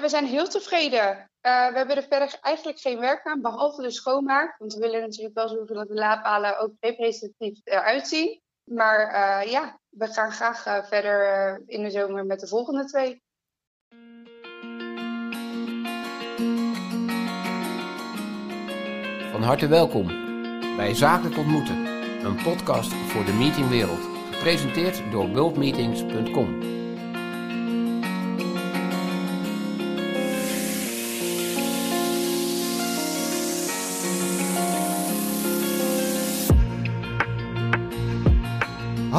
We 0.00 0.08
zijn 0.08 0.26
heel 0.26 0.48
tevreden. 0.48 1.30
we 1.40 1.48
hebben 1.74 1.96
er 1.96 2.02
verder 2.02 2.38
eigenlijk 2.40 2.78
geen 2.78 2.98
werk 2.98 3.26
aan, 3.26 3.40
behalve 3.40 3.82
de 3.82 3.90
schoonmaak. 3.90 4.58
Want 4.58 4.74
we 4.74 4.80
willen 4.80 5.00
natuurlijk 5.00 5.34
wel 5.34 5.48
zorgen 5.48 5.74
dat 5.74 5.88
de 5.88 5.94
laadpalen 5.94 6.58
ook 6.58 6.72
representatief 6.80 7.60
eruit 7.64 8.08
zien. 8.08 8.40
Maar 8.64 9.46
ja, 9.48 9.78
we 9.88 10.06
gaan 10.06 10.32
graag 10.32 10.86
verder 10.88 11.62
in 11.66 11.82
de 11.82 11.90
zomer 11.90 12.26
met 12.26 12.40
de 12.40 12.46
volgende 12.46 12.84
twee. 12.84 13.22
Van 19.30 19.42
harte 19.42 19.66
welkom 19.66 20.06
bij 20.76 20.94
Zakelijk 20.94 21.36
Ontmoeten, 21.36 21.86
een 22.24 22.42
podcast 22.42 22.92
voor 22.92 23.24
de 23.24 23.32
meetingwereld, 23.32 24.08
gepresenteerd 24.30 25.10
door 25.10 25.28
worldmeetings.com. 25.28 26.77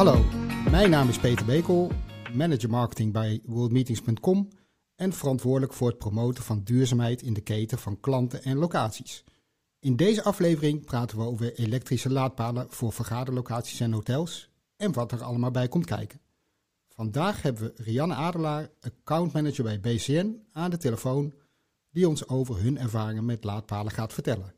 Hallo, 0.00 0.24
mijn 0.70 0.90
naam 0.90 1.08
is 1.08 1.18
Peter 1.18 1.46
Bekel, 1.46 1.90
manager 2.34 2.70
marketing 2.70 3.12
bij 3.12 3.40
worldmeetings.com 3.44 4.48
en 4.96 5.12
verantwoordelijk 5.12 5.72
voor 5.72 5.88
het 5.88 5.98
promoten 5.98 6.44
van 6.44 6.62
duurzaamheid 6.64 7.22
in 7.22 7.32
de 7.32 7.40
keten 7.40 7.78
van 7.78 8.00
klanten 8.00 8.42
en 8.42 8.56
locaties. 8.56 9.24
In 9.78 9.96
deze 9.96 10.22
aflevering 10.22 10.84
praten 10.84 11.18
we 11.18 11.24
over 11.24 11.54
elektrische 11.54 12.10
laadpalen 12.10 12.66
voor 12.70 12.92
vergaderlocaties 12.92 13.80
en 13.80 13.92
hotels 13.92 14.50
en 14.76 14.92
wat 14.92 15.12
er 15.12 15.22
allemaal 15.22 15.50
bij 15.50 15.68
komt 15.68 15.86
kijken. 15.86 16.20
Vandaag 16.88 17.42
hebben 17.42 17.62
we 17.62 17.82
Rianne 17.82 18.14
Adelaar, 18.14 18.70
accountmanager 18.80 19.64
bij 19.64 19.80
BCN, 19.80 20.42
aan 20.52 20.70
de 20.70 20.76
telefoon 20.76 21.34
die 21.90 22.08
ons 22.08 22.28
over 22.28 22.62
hun 22.62 22.78
ervaringen 22.78 23.24
met 23.24 23.44
laadpalen 23.44 23.92
gaat 23.92 24.12
vertellen. 24.12 24.54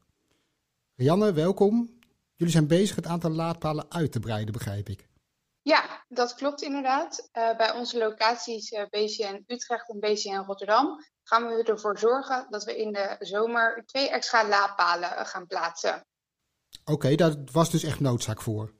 Rianne, 0.94 1.32
welkom. 1.32 1.90
Jullie 2.34 2.52
zijn 2.52 2.66
bezig 2.66 2.96
het 2.96 3.06
aantal 3.06 3.30
laadpalen 3.30 3.90
uit 3.90 4.12
te 4.12 4.20
breiden, 4.20 4.52
begrijp 4.52 4.88
ik. 4.88 5.10
Ja, 5.62 6.04
dat 6.08 6.34
klopt 6.34 6.62
inderdaad. 6.62 7.28
Uh, 7.32 7.56
bij 7.56 7.72
onze 7.72 7.98
locaties 7.98 8.70
uh, 8.70 8.84
BCN 8.90 9.44
Utrecht 9.46 9.88
en 9.88 10.00
BCN 10.00 10.44
Rotterdam 10.46 11.04
gaan 11.22 11.46
we 11.46 11.62
ervoor 11.62 11.98
zorgen 11.98 12.46
dat 12.50 12.64
we 12.64 12.76
in 12.76 12.92
de 12.92 13.16
zomer 13.18 13.82
twee 13.86 14.10
extra 14.10 14.48
laadpalen 14.48 15.16
eh, 15.16 15.26
gaan 15.26 15.46
plaatsen. 15.46 16.06
Oké, 16.80 16.92
okay, 16.92 17.16
daar 17.16 17.34
was 17.52 17.70
dus 17.70 17.82
echt 17.82 18.00
noodzaak 18.00 18.42
voor. 18.42 18.72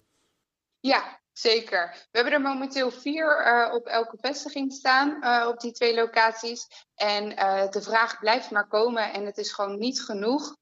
Ja, 0.80 1.20
zeker. 1.32 1.90
We 2.10 2.18
hebben 2.18 2.32
er 2.32 2.40
momenteel 2.40 2.90
vier 2.90 3.46
uh, 3.46 3.74
op 3.74 3.86
elke 3.86 4.16
vestiging 4.20 4.72
staan 4.72 5.24
uh, 5.24 5.46
op 5.48 5.60
die 5.60 5.72
twee 5.72 5.94
locaties. 5.94 6.66
En 6.94 7.32
uh, 7.32 7.70
de 7.70 7.82
vraag 7.82 8.18
blijft 8.18 8.50
maar 8.50 8.68
komen 8.68 9.12
en 9.12 9.26
het 9.26 9.38
is 9.38 9.52
gewoon 9.52 9.78
niet 9.78 10.02
genoeg 10.02 10.56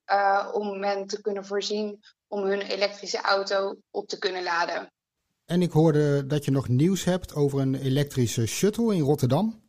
om 0.52 0.78
men 0.78 1.06
te 1.06 1.20
kunnen 1.20 1.46
voorzien 1.46 2.00
om 2.28 2.42
hun 2.42 2.60
elektrische 2.60 3.20
auto 3.20 3.76
op 3.91 4.08
te 4.08 4.18
kunnen 4.18 4.42
laden. 4.42 4.92
En 5.51 5.62
ik 5.62 5.70
hoorde 5.70 6.27
dat 6.27 6.45
je 6.45 6.51
nog 6.51 6.69
nieuws 6.69 7.05
hebt 7.05 7.34
over 7.34 7.61
een 7.61 7.75
elektrische 7.75 8.47
shuttle 8.47 8.95
in 8.95 9.01
Rotterdam. 9.01 9.62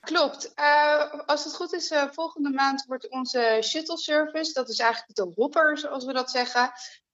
Klopt. 0.00 0.52
Uh, 0.56 1.12
als 1.26 1.44
het 1.44 1.54
goed 1.54 1.72
is, 1.72 1.90
uh, 1.90 2.04
volgende 2.10 2.50
maand 2.50 2.84
wordt 2.86 3.08
onze 3.08 3.60
shuttle 3.62 3.98
service, 3.98 4.52
dat 4.52 4.68
is 4.68 4.78
eigenlijk 4.78 5.16
de 5.16 5.32
hopper 5.34 5.78
zoals 5.78 6.04
we 6.04 6.12
dat 6.12 6.30
zeggen, 6.30 6.72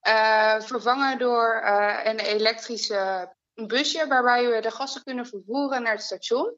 uh, 0.09 0.61
vervangen 0.61 1.19
door 1.19 1.63
een 2.05 2.19
elektrische 2.19 3.33
busje 3.55 4.07
waarbij 4.07 4.51
we 4.51 4.61
de 4.61 4.71
gasten 4.71 5.03
kunnen 5.03 5.27
vervoeren 5.27 5.83
naar 5.83 5.93
het 5.93 6.03
station. 6.03 6.57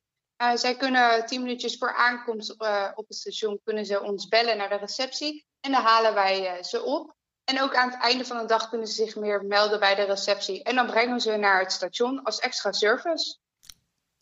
zij 0.54 0.76
kunnen 0.76 1.26
tien 1.26 1.42
minuutjes 1.42 1.78
voor 1.78 1.94
aankomst 1.94 2.50
op 2.94 3.04
het 3.08 3.16
station 3.16 3.60
kunnen 3.64 3.86
ze 3.86 4.02
ons 4.02 4.28
bellen 4.28 4.56
naar 4.56 4.68
de 4.68 4.76
receptie 4.76 5.46
en 5.60 5.72
dan 5.72 5.82
halen 5.82 6.14
wij 6.14 6.62
ze 6.62 6.82
op. 6.82 7.14
En 7.44 7.60
ook 7.60 7.74
aan 7.74 7.90
het 7.90 8.00
einde 8.00 8.24
van 8.24 8.38
de 8.38 8.46
dag 8.46 8.68
kunnen 8.68 8.86
ze 8.86 8.94
zich 8.94 9.16
meer 9.16 9.44
melden 9.44 9.80
bij 9.80 9.94
de 9.94 10.04
receptie. 10.04 10.62
En 10.62 10.74
dan 10.74 10.86
brengen 10.86 11.20
ze 11.20 11.36
naar 11.36 11.60
het 11.60 11.72
station 11.72 12.22
als 12.22 12.38
extra 12.38 12.72
service. 12.72 13.36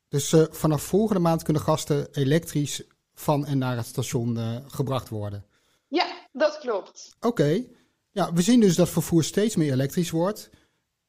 Dus 0.09 0.33
uh, 0.33 0.45
vanaf 0.51 0.83
volgende 0.83 1.21
maand 1.21 1.43
kunnen 1.43 1.63
gasten 1.63 2.09
elektrisch 2.13 2.83
van 3.15 3.47
en 3.47 3.59
naar 3.59 3.77
het 3.77 3.87
station 3.87 4.37
uh, 4.37 4.57
gebracht 4.67 5.09
worden? 5.09 5.47
Ja, 5.89 6.07
dat 6.33 6.59
klopt. 6.59 7.17
Oké. 7.21 7.65
Ja, 8.11 8.33
we 8.33 8.43
zien 8.43 8.61
dus 8.61 8.77
dat 8.77 8.89
vervoer 8.89 9.25
steeds 9.25 9.57
meer 9.57 9.73
elektrisch 9.73 10.11
wordt. 10.11 10.51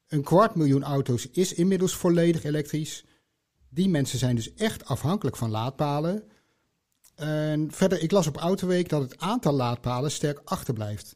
Een 0.07 0.23
kwart 0.23 0.55
miljoen 0.55 0.83
auto's 0.83 1.27
is 1.31 1.53
inmiddels 1.53 1.95
volledig 1.95 2.43
elektrisch. 2.43 3.03
Die 3.69 3.89
mensen 3.89 4.19
zijn 4.19 4.35
dus 4.35 4.53
echt 4.53 4.85
afhankelijk 4.85 5.37
van 5.37 5.49
laadpalen. 5.49 6.29
En 7.15 7.71
verder, 7.71 8.01
ik 8.01 8.11
las 8.11 8.27
op 8.27 8.37
Autoweek 8.37 8.89
dat 8.89 9.01
het 9.01 9.19
aantal 9.19 9.53
laadpalen 9.53 10.11
sterk 10.11 10.41
achterblijft. 10.43 11.15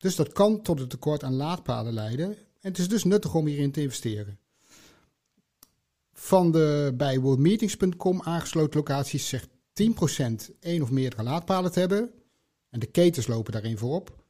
Dus 0.00 0.16
dat 0.16 0.32
kan 0.32 0.62
tot 0.62 0.80
een 0.80 0.88
tekort 0.88 1.24
aan 1.24 1.34
laadpalen 1.34 1.92
leiden. 1.92 2.28
En 2.28 2.70
het 2.70 2.78
is 2.78 2.88
dus 2.88 3.04
nuttig 3.04 3.34
om 3.34 3.46
hierin 3.46 3.72
te 3.72 3.82
investeren. 3.82 4.38
Van 6.12 6.52
de 6.52 6.94
bij 6.96 7.20
worldmeetings.com 7.20 8.22
aangesloten 8.22 8.76
locaties 8.76 9.28
zegt 9.28 9.48
10% 9.48 10.56
één 10.60 10.82
of 10.82 10.90
meerdere 10.90 11.22
laadpalen 11.22 11.72
te 11.72 11.80
hebben. 11.80 12.10
En 12.70 12.80
de 12.80 12.86
ketens 12.86 13.26
lopen 13.26 13.52
daarin 13.52 13.78
voorop. 13.78 14.24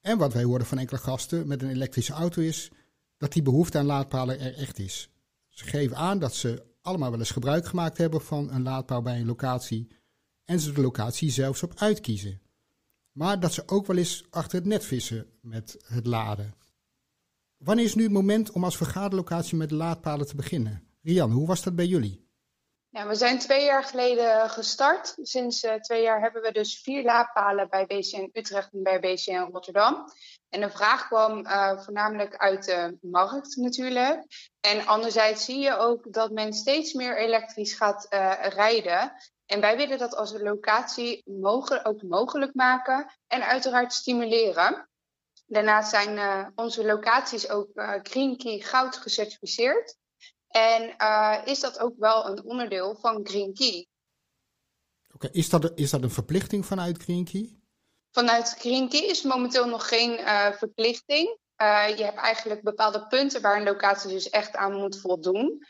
En 0.00 0.18
wat 0.18 0.32
wij 0.32 0.44
hoorden 0.44 0.66
van 0.66 0.78
enkele 0.78 0.98
gasten 0.98 1.46
met 1.46 1.62
een 1.62 1.70
elektrische 1.70 2.12
auto 2.12 2.42
is 2.42 2.70
dat 3.16 3.32
die 3.32 3.42
behoefte 3.42 3.78
aan 3.78 3.86
laadpalen 3.86 4.40
er 4.40 4.54
echt 4.54 4.78
is. 4.78 5.10
Ze 5.48 5.64
geven 5.64 5.96
aan 5.96 6.18
dat 6.18 6.34
ze 6.34 6.62
allemaal 6.82 7.10
wel 7.10 7.18
eens 7.18 7.30
gebruik 7.30 7.66
gemaakt 7.66 7.98
hebben 7.98 8.20
van 8.20 8.52
een 8.52 8.62
laadpaal 8.62 9.02
bij 9.02 9.20
een 9.20 9.26
locatie 9.26 9.88
en 10.44 10.60
ze 10.60 10.72
de 10.72 10.80
locatie 10.80 11.30
zelfs 11.30 11.62
op 11.62 11.72
uitkiezen. 11.76 12.40
Maar 13.20 13.40
dat 13.40 13.52
ze 13.52 13.62
ook 13.66 13.86
wel 13.86 13.96
eens 13.96 14.26
achter 14.30 14.58
het 14.58 14.66
net 14.66 14.84
vissen 14.84 15.38
met 15.42 15.76
het 15.84 16.06
laden. 16.06 16.54
Wanneer 17.56 17.84
is 17.84 17.94
nu 17.94 18.02
het 18.02 18.12
moment 18.12 18.50
om 18.50 18.64
als 18.64 18.76
vergaderlocatie 18.76 19.56
met 19.56 19.70
laadpalen 19.70 20.26
te 20.26 20.36
beginnen? 20.36 20.88
Rian, 21.02 21.30
hoe 21.30 21.46
was 21.46 21.62
dat 21.62 21.74
bij 21.74 21.84
jullie? 21.84 22.28
Ja, 22.88 23.06
we 23.06 23.14
zijn 23.14 23.38
twee 23.38 23.64
jaar 23.64 23.84
geleden 23.84 24.50
gestart. 24.50 25.16
Sinds 25.22 25.64
uh, 25.64 25.74
twee 25.74 26.02
jaar 26.02 26.20
hebben 26.20 26.42
we 26.42 26.52
dus 26.52 26.80
vier 26.80 27.04
laadpalen 27.04 27.68
bij 27.68 27.86
BCN 27.86 28.30
Utrecht 28.32 28.72
en 28.72 28.82
bij 28.82 29.00
BCN 29.00 29.48
Rotterdam. 29.52 30.04
En 30.48 30.60
de 30.60 30.70
vraag 30.70 31.06
kwam 31.06 31.46
uh, 31.46 31.80
voornamelijk 31.80 32.36
uit 32.36 32.64
de 32.64 32.98
markt 33.00 33.56
natuurlijk. 33.56 34.26
En 34.60 34.86
anderzijds 34.86 35.44
zie 35.44 35.58
je 35.58 35.76
ook 35.76 36.12
dat 36.12 36.30
men 36.30 36.52
steeds 36.52 36.92
meer 36.92 37.18
elektrisch 37.18 37.74
gaat 37.74 38.06
uh, 38.10 38.32
rijden. 38.48 39.12
En 39.50 39.60
wij 39.60 39.76
willen 39.76 39.98
dat 39.98 40.14
als 40.14 40.32
locatie 40.32 41.22
mogen, 41.24 41.84
ook 41.84 42.02
mogelijk 42.02 42.54
maken 42.54 43.12
en 43.26 43.46
uiteraard 43.46 43.92
stimuleren. 43.92 44.88
Daarnaast 45.46 45.90
zijn 45.90 46.52
onze 46.54 46.84
locaties 46.84 47.48
ook 47.48 47.68
Green 48.02 48.36
Key 48.36 48.58
goud 48.58 48.96
gecertificeerd. 48.96 49.96
En 50.48 50.94
uh, 50.98 51.42
is 51.44 51.60
dat 51.60 51.78
ook 51.78 51.94
wel 51.96 52.28
een 52.28 52.44
onderdeel 52.44 52.96
van 53.00 53.26
Green 53.26 53.54
Key? 53.54 53.86
Oké, 55.14 55.28
is, 55.32 55.48
dat, 55.48 55.72
is 55.74 55.90
dat 55.90 56.02
een 56.02 56.10
verplichting 56.10 56.66
vanuit 56.66 57.02
Green 57.02 57.24
Key? 57.24 57.58
Vanuit 58.10 58.54
Green 58.58 58.88
Key 58.88 59.00
is 59.00 59.22
momenteel 59.22 59.66
nog 59.66 59.88
geen 59.88 60.18
verplichting. 60.56 61.38
Je 61.96 62.02
hebt 62.04 62.18
eigenlijk 62.18 62.62
bepaalde 62.62 63.06
punten 63.06 63.42
waar 63.42 63.56
een 63.56 63.62
locatie 63.62 64.10
dus 64.10 64.30
echt 64.30 64.56
aan 64.56 64.72
moet 64.72 65.00
voldoen. 65.00 65.66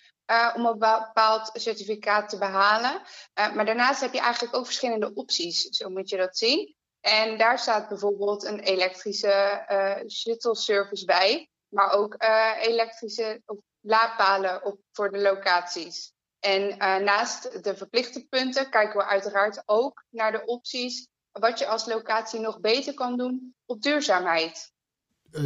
Om 0.54 0.66
een 0.66 0.78
bepaald 0.78 1.50
certificaat 1.52 2.28
te 2.28 2.38
behalen. 2.38 3.02
maar 3.34 3.64
daarnaast 3.66 4.00
heb 4.00 4.12
je 4.12 4.20
eigenlijk 4.20 4.56
ook 4.56 4.64
verschillende 4.64 5.14
opties, 5.14 5.62
zo 5.62 5.88
moet 5.88 6.08
je 6.08 6.16
dat 6.16 6.38
zien. 6.38 6.74
En 7.00 7.38
daar 7.38 7.58
staat 7.58 7.88
bijvoorbeeld 7.88 8.44
een 8.44 8.60
elektrische 8.60 9.64
shuttle 10.08 10.56
service 10.56 11.04
bij, 11.04 11.48
maar 11.68 11.92
ook 11.92 12.16
elektrische 12.60 13.42
laadpalen 13.80 14.64
op, 14.64 14.78
voor 14.92 15.10
de 15.10 15.18
locaties. 15.18 16.12
En 16.40 16.76
naast 17.04 17.64
de 17.64 17.76
verplichte 17.76 18.26
punten 18.28 18.70
kijken 18.70 18.98
we 18.98 19.04
uiteraard 19.04 19.62
ook 19.66 20.04
naar 20.10 20.32
de 20.32 20.44
opties 20.44 21.08
wat 21.30 21.58
je 21.58 21.66
als 21.66 21.86
locatie 21.86 22.40
nog 22.40 22.60
beter 22.60 22.94
kan 22.94 23.16
doen 23.16 23.54
op 23.66 23.82
duurzaamheid. 23.82 24.72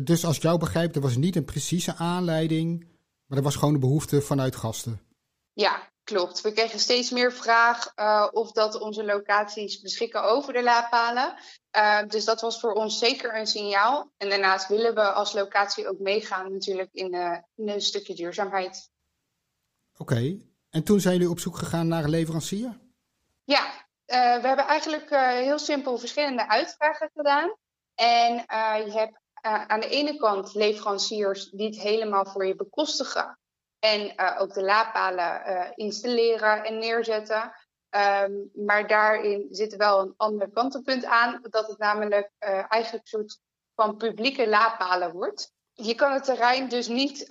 Dus 0.03 0.25
als 0.25 0.37
ik 0.37 0.43
jou 0.43 0.59
begrijp, 0.59 0.95
er 0.95 1.01
was 1.01 1.17
niet 1.17 1.37
een 1.37 1.45
precieze 1.45 1.95
aanleiding, 1.95 2.94
maar 3.27 3.39
er 3.39 3.45
was 3.45 3.57
gewoon 3.57 3.75
een 3.75 3.81
behoefte 3.81 4.23
vanuit 4.23 4.57
gasten. 4.57 5.01
Ja, 5.53 5.93
klopt. 6.05 6.41
We 6.41 6.53
kregen 6.53 6.79
steeds 6.79 7.11
meer 7.11 7.33
vraag 7.33 7.93
uh, 7.97 8.29
of 8.31 8.53
dat 8.53 8.81
onze 8.81 9.05
locaties 9.05 9.81
beschikken 9.81 10.23
over 10.23 10.53
de 10.53 10.63
laadpalen. 10.63 11.35
Uh, 11.77 12.03
dus 12.07 12.25
dat 12.25 12.41
was 12.41 12.61
voor 12.61 12.73
ons 12.73 12.99
zeker 12.99 13.39
een 13.39 13.47
signaal. 13.47 14.13
En 14.17 14.29
daarnaast 14.29 14.69
willen 14.69 14.95
we 14.95 15.13
als 15.13 15.33
locatie 15.33 15.89
ook 15.89 15.99
meegaan 15.99 16.53
natuurlijk 16.53 16.93
in, 16.93 17.11
de, 17.11 17.43
in 17.55 17.69
een 17.69 17.81
stukje 17.81 18.15
duurzaamheid. 18.15 18.91
Oké, 19.97 20.13
okay. 20.13 20.47
en 20.71 20.83
toen 20.83 21.01
zijn 21.01 21.15
jullie 21.15 21.31
op 21.31 21.41
zoek 21.41 21.57
gegaan 21.57 21.89
naar 21.89 22.05
een 22.05 22.11
leverancier? 22.11 22.81
Ja, 23.45 23.67
uh, 23.67 24.41
we 24.41 24.47
hebben 24.47 24.67
eigenlijk 24.67 25.11
heel 25.11 25.59
simpel 25.59 25.99
verschillende 25.99 26.49
uitvragen 26.49 27.11
gedaan. 27.15 27.57
En 27.95 28.35
je 28.87 28.93
hebt 28.93 29.21
aan 29.45 29.81
de 29.81 29.89
ene 29.89 30.17
kant 30.17 30.55
leveranciers 30.55 31.51
die 31.51 31.67
het 31.67 31.79
helemaal 31.79 32.27
voor 32.27 32.47
je 32.47 32.57
bekostigen. 32.57 33.39
En 33.79 34.13
uh, 34.17 34.37
ook 34.41 34.55
de 34.55 34.63
laadpalen 34.63 35.43
uh, 35.47 35.71
installeren 35.75 36.65
en 36.65 36.79
neerzetten. 36.79 37.53
Ehm, 37.89 38.33
maar 38.55 38.87
daarin 38.87 39.47
zit 39.51 39.77
wel 39.77 40.01
een 40.01 40.15
ander 40.17 40.51
kantelpunt 40.51 41.05
aan, 41.05 41.41
dat 41.51 41.67
het 41.67 41.79
namelijk 41.79 42.31
eigenlijk 42.69 42.93
een 42.93 43.21
soort 43.21 43.39
van 43.75 43.97
publieke 43.97 44.49
laadpalen 44.49 45.13
wordt. 45.13 45.53
Je 45.73 45.95
kan 45.95 46.13
het 46.13 46.25
terrein 46.25 46.69
dus 46.69 46.89
niet 46.89 47.29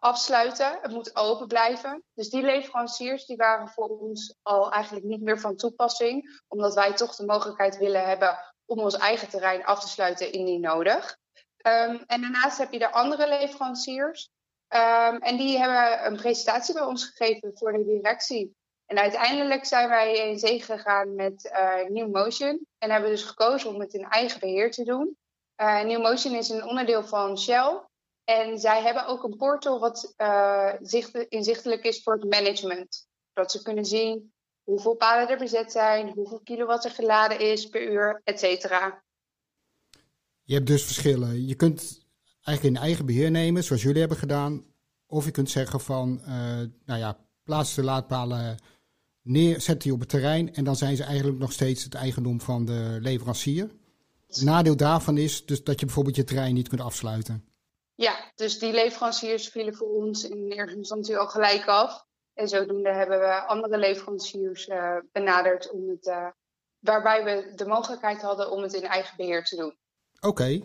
afsluiten, 0.00 0.78
het 0.82 0.92
moet 0.92 1.16
open 1.16 1.46
blijven. 1.46 2.02
Dus 2.14 2.30
die 2.30 2.42
leveranciers 2.42 3.26
die 3.26 3.36
waren 3.36 3.68
voor 3.68 3.88
ons 3.88 4.34
al 4.42 4.72
eigenlijk 4.72 5.06
niet 5.06 5.22
meer 5.22 5.40
van 5.40 5.56
toepassing, 5.56 6.40
omdat 6.48 6.74
wij 6.74 6.94
toch 6.94 7.16
de 7.16 7.24
mogelijkheid 7.24 7.78
willen 7.78 8.04
hebben 8.04 8.38
om 8.64 8.78
ons 8.78 8.96
eigen 8.96 9.28
terrein 9.28 9.64
af 9.64 9.80
te 9.80 9.88
sluiten 9.88 10.32
indien 10.32 10.60
nodig. 10.60 11.18
Um, 11.68 12.02
en 12.06 12.20
daarnaast 12.20 12.58
heb 12.58 12.72
je 12.72 12.78
de 12.78 12.92
andere 12.92 13.28
leveranciers. 13.28 14.30
Um, 14.68 15.18
en 15.18 15.36
die 15.36 15.58
hebben 15.58 16.06
een 16.06 16.16
presentatie 16.16 16.74
bij 16.74 16.82
ons 16.82 17.04
gegeven 17.04 17.50
voor 17.54 17.72
de 17.72 17.84
directie. 17.84 18.56
En 18.86 18.98
uiteindelijk 18.98 19.64
zijn 19.64 19.88
wij 19.88 20.30
in 20.30 20.38
zee 20.38 20.62
gegaan 20.62 21.14
met 21.14 21.44
uh, 21.44 21.88
New 21.88 22.10
Motion. 22.10 22.66
En 22.78 22.90
hebben 22.90 23.10
dus 23.10 23.22
gekozen 23.22 23.74
om 23.74 23.80
het 23.80 23.94
in 23.94 24.04
eigen 24.04 24.40
beheer 24.40 24.70
te 24.70 24.84
doen. 24.84 25.16
Uh, 25.60 25.82
New 25.82 26.02
Motion 26.02 26.34
is 26.34 26.48
een 26.48 26.64
onderdeel 26.64 27.04
van 27.04 27.38
Shell. 27.38 27.80
En 28.24 28.58
zij 28.58 28.82
hebben 28.82 29.06
ook 29.06 29.22
een 29.22 29.36
portal 29.36 29.80
wat 29.80 30.14
uh, 30.16 30.72
zicht, 30.80 31.14
inzichtelijk 31.14 31.84
is 31.84 32.02
voor 32.02 32.12
het 32.12 32.30
management. 32.30 33.06
Zodat 33.34 33.52
ze 33.52 33.62
kunnen 33.62 33.84
zien 33.84 34.32
hoeveel 34.64 34.94
palen 34.94 35.28
er 35.28 35.38
bezet 35.38 35.72
zijn, 35.72 36.08
hoeveel 36.08 36.40
kilowatt 36.44 36.84
er 36.84 36.90
geladen 36.90 37.38
is 37.40 37.68
per 37.68 37.82
uur, 37.82 38.20
et 38.24 38.38
cetera. 38.38 39.02
Je 40.48 40.54
hebt 40.54 40.66
dus 40.66 40.84
verschillen. 40.84 41.46
Je 41.46 41.54
kunt 41.54 42.06
eigenlijk 42.42 42.76
in 42.76 42.82
eigen 42.82 43.06
beheer 43.06 43.30
nemen, 43.30 43.64
zoals 43.64 43.82
jullie 43.82 43.98
hebben 43.98 44.18
gedaan. 44.18 44.64
Of 45.06 45.24
je 45.24 45.30
kunt 45.30 45.50
zeggen 45.50 45.80
van, 45.80 46.20
uh, 46.22 46.28
nou 46.84 46.98
ja, 46.98 47.18
plaats 47.44 47.74
de 47.74 47.82
laadpalen 47.84 48.56
neer, 49.22 49.60
zet 49.60 49.82
die 49.82 49.92
op 49.92 50.00
het 50.00 50.08
terrein 50.08 50.54
en 50.54 50.64
dan 50.64 50.76
zijn 50.76 50.96
ze 50.96 51.04
eigenlijk 51.04 51.38
nog 51.38 51.52
steeds 51.52 51.84
het 51.84 51.94
eigendom 51.94 52.40
van 52.40 52.64
de 52.64 52.98
leverancier. 53.00 53.70
Het 54.26 54.42
nadeel 54.42 54.76
daarvan 54.76 55.16
is 55.18 55.46
dus 55.46 55.64
dat 55.64 55.80
je 55.80 55.86
bijvoorbeeld 55.86 56.16
je 56.16 56.24
terrein 56.24 56.54
niet 56.54 56.68
kunt 56.68 56.80
afsluiten. 56.80 57.48
Ja, 57.94 58.32
dus 58.34 58.58
die 58.58 58.72
leveranciers 58.72 59.48
vielen 59.48 59.74
voor 59.74 59.88
ons 59.88 60.28
in 60.28 60.50
eerste 60.50 60.76
instantie 60.76 61.16
al 61.16 61.28
gelijk 61.28 61.66
af. 61.66 62.06
En 62.34 62.48
zodoende 62.48 62.92
hebben 62.92 63.18
we 63.18 63.46
andere 63.46 63.78
leveranciers 63.78 64.68
uh, 64.68 64.96
benaderd 65.12 65.70
om 65.70 65.88
het, 65.88 66.06
uh, 66.06 66.28
waarbij 66.78 67.24
we 67.24 67.52
de 67.54 67.66
mogelijkheid 67.66 68.22
hadden 68.22 68.50
om 68.50 68.62
het 68.62 68.72
in 68.72 68.84
eigen 68.84 69.16
beheer 69.16 69.44
te 69.44 69.56
doen. 69.56 69.76
Oké. 70.20 70.60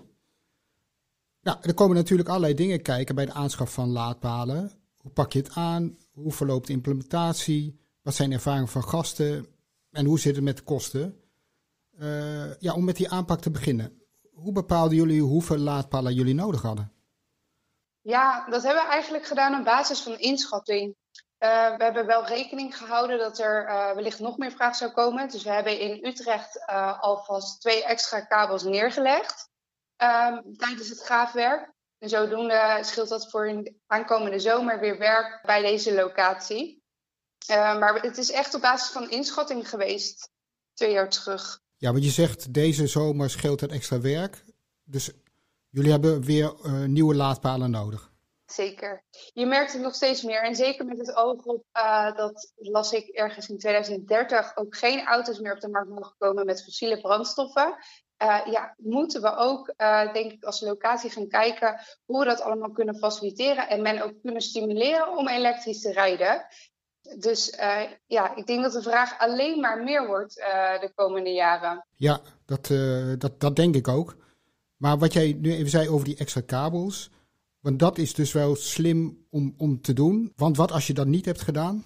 Nou, 1.42 1.58
er 1.62 1.74
komen 1.74 1.96
natuurlijk 1.96 2.30
allerlei 2.30 2.54
dingen 2.54 2.82
kijken 2.82 3.16
bij 3.16 3.26
de 3.26 3.34
aanschaf 3.34 3.74
van 3.74 3.90
laadpalen. 3.90 4.72
Hoe 4.98 5.12
pak 5.12 5.34
je 5.34 5.40
het 5.40 5.54
aan? 5.54 5.98
Hoe 6.12 6.32
verloopt 6.32 6.68
de 6.68 6.74
implementatie? 6.74 7.80
Wat 8.02 8.16
zijn 8.16 8.32
ervaringen 8.32 8.68
van 8.68 8.84
gasten? 8.84 9.48
En 9.92 10.06
hoe 10.06 10.20
zit 10.20 10.36
het 10.36 10.44
met 10.44 10.58
de 10.58 10.64
kosten? 10.64 11.22
Uh, 12.00 12.60
ja, 12.60 12.74
om 12.74 12.84
met 12.84 12.96
die 12.96 13.10
aanpak 13.10 13.42
te 13.42 13.52
beginnen. 13.52 14.02
Hoe 14.34 14.52
bepaalden 14.52 14.98
jullie 14.98 15.22
hoeveel 15.22 15.58
laadpalen 15.58 16.14
jullie 16.14 16.34
nodig 16.34 16.62
hadden? 16.62 16.92
Ja, 18.02 18.50
dat 18.50 18.64
hebben 18.64 18.84
we 18.84 18.90
eigenlijk 18.90 19.26
gedaan 19.26 19.60
op 19.60 19.66
basis 19.66 20.00
van 20.02 20.20
inschatting. 20.20 20.96
Uh, 21.44 21.78
we 21.78 21.84
hebben 21.84 22.06
wel 22.06 22.26
rekening 22.26 22.78
gehouden 22.78 23.18
dat 23.18 23.40
er 23.40 23.68
uh, 23.68 23.92
wellicht 23.92 24.20
nog 24.20 24.38
meer 24.38 24.52
vraag 24.52 24.76
zou 24.76 24.92
komen. 24.92 25.30
Dus 25.30 25.44
we 25.44 25.50
hebben 25.50 25.80
in 25.80 26.06
Utrecht 26.06 26.64
uh, 26.70 27.02
alvast 27.02 27.62
twee 27.62 27.84
extra 27.84 28.22
kabels 28.22 28.64
neergelegd 28.64 29.50
um, 29.98 30.58
tijdens 30.58 30.90
het 30.90 31.02
graafwerk. 31.02 31.72
En 31.98 32.10
zodoende 32.10 32.80
scheelt 32.82 33.10
dat 33.10 33.30
voor 33.30 33.48
een 33.48 33.78
aankomende 33.88 34.40
zomer 34.40 34.80
weer 34.80 34.98
werk 34.98 35.40
bij 35.46 35.62
deze 35.62 35.94
locatie. 35.94 36.84
maar 37.48 38.02
het 38.02 38.18
is 38.18 38.32
echt 38.32 38.54
op 38.54 38.62
basis 38.62 38.92
van 38.92 39.10
inschatting 39.10 39.70
geweest, 39.70 40.30
twee 40.74 40.92
jaar 40.92 41.10
terug. 41.10 41.60
Ja, 41.78 41.92
want 41.92 42.04
je 42.04 42.12
zegt 42.12 42.54
deze 42.54 42.88
zomer 42.88 43.30
scheelt 43.30 43.62
het 43.62 43.72
extra 43.72 44.00
werk. 44.00 44.44
Dus 44.84 45.12
jullie 45.70 45.92
hebben 45.92 46.24
weer 46.24 46.54
nieuwe 46.88 47.16
laadpalen 47.16 47.72
nodig. 47.72 48.13
Zeker. 48.46 49.04
Je 49.34 49.46
merkt 49.46 49.74
het 49.74 49.82
nog 49.82 49.96
steeds 49.96 50.22
meer. 50.22 50.44
En 50.44 50.56
zeker 50.56 50.86
met 50.86 50.98
het 50.98 51.16
oog 51.16 51.44
op, 51.44 51.64
uh, 51.78 52.16
dat 52.16 52.52
las 52.56 52.92
ik 52.92 53.08
ergens 53.08 53.50
in 53.50 53.58
2030, 53.58 54.58
ook 54.58 54.76
geen 54.78 55.06
auto's 55.06 55.40
meer 55.40 55.54
op 55.54 55.60
de 55.60 55.70
markt 55.70 55.90
mogen 55.90 56.16
komen 56.18 56.46
met 56.46 56.64
fossiele 56.64 57.02
brandstoffen. 57.02 57.76
Uh, 58.24 58.42
ja, 58.46 58.76
moeten 58.78 59.22
we 59.22 59.36
ook, 59.36 59.74
uh, 59.78 60.14
denk 60.14 60.32
ik, 60.32 60.44
als 60.44 60.62
locatie 60.62 61.10
gaan 61.10 61.28
kijken 61.28 61.80
hoe 62.06 62.20
we 62.20 62.26
dat 62.26 62.42
allemaal 62.42 62.72
kunnen 62.72 62.98
faciliteren 62.98 63.70
en 63.70 63.82
men 63.82 64.02
ook 64.02 64.22
kunnen 64.22 64.42
stimuleren 64.42 65.18
om 65.18 65.28
elektrisch 65.28 65.82
te 65.82 65.92
rijden. 65.92 66.46
Dus 67.18 67.58
ja, 68.06 68.36
ik 68.36 68.46
denk 68.46 68.64
dat 68.64 68.74
de 68.74 68.82
vraag 68.82 69.20
alleen 69.20 69.60
maar 69.60 69.84
meer 69.84 70.08
wordt 70.08 70.34
de 70.82 70.92
komende 70.96 71.30
jaren. 71.30 71.86
Ja, 71.96 72.22
dat, 72.46 72.68
dat, 73.18 73.40
dat 73.40 73.56
denk 73.56 73.76
ik 73.76 73.88
ook. 73.88 74.16
Maar 74.78 74.98
wat 74.98 75.14
jij 75.14 75.38
nu 75.40 75.54
even 75.54 75.70
zei 75.70 75.90
over 75.90 76.06
die 76.06 76.18
extra 76.18 76.42
kabels. 76.42 77.10
Want 77.64 77.80
dat 77.80 77.98
is 77.98 78.14
dus 78.14 78.32
wel 78.32 78.56
slim 78.56 79.28
om, 79.30 79.54
om 79.58 79.82
te 79.82 79.94
doen. 79.94 80.34
Want 80.36 80.58
wat 80.58 80.72
als 80.72 80.88
je 80.88 80.94
dat 80.94 81.06
niet 81.06 81.26
hebt 81.26 81.42
gedaan? 81.42 81.84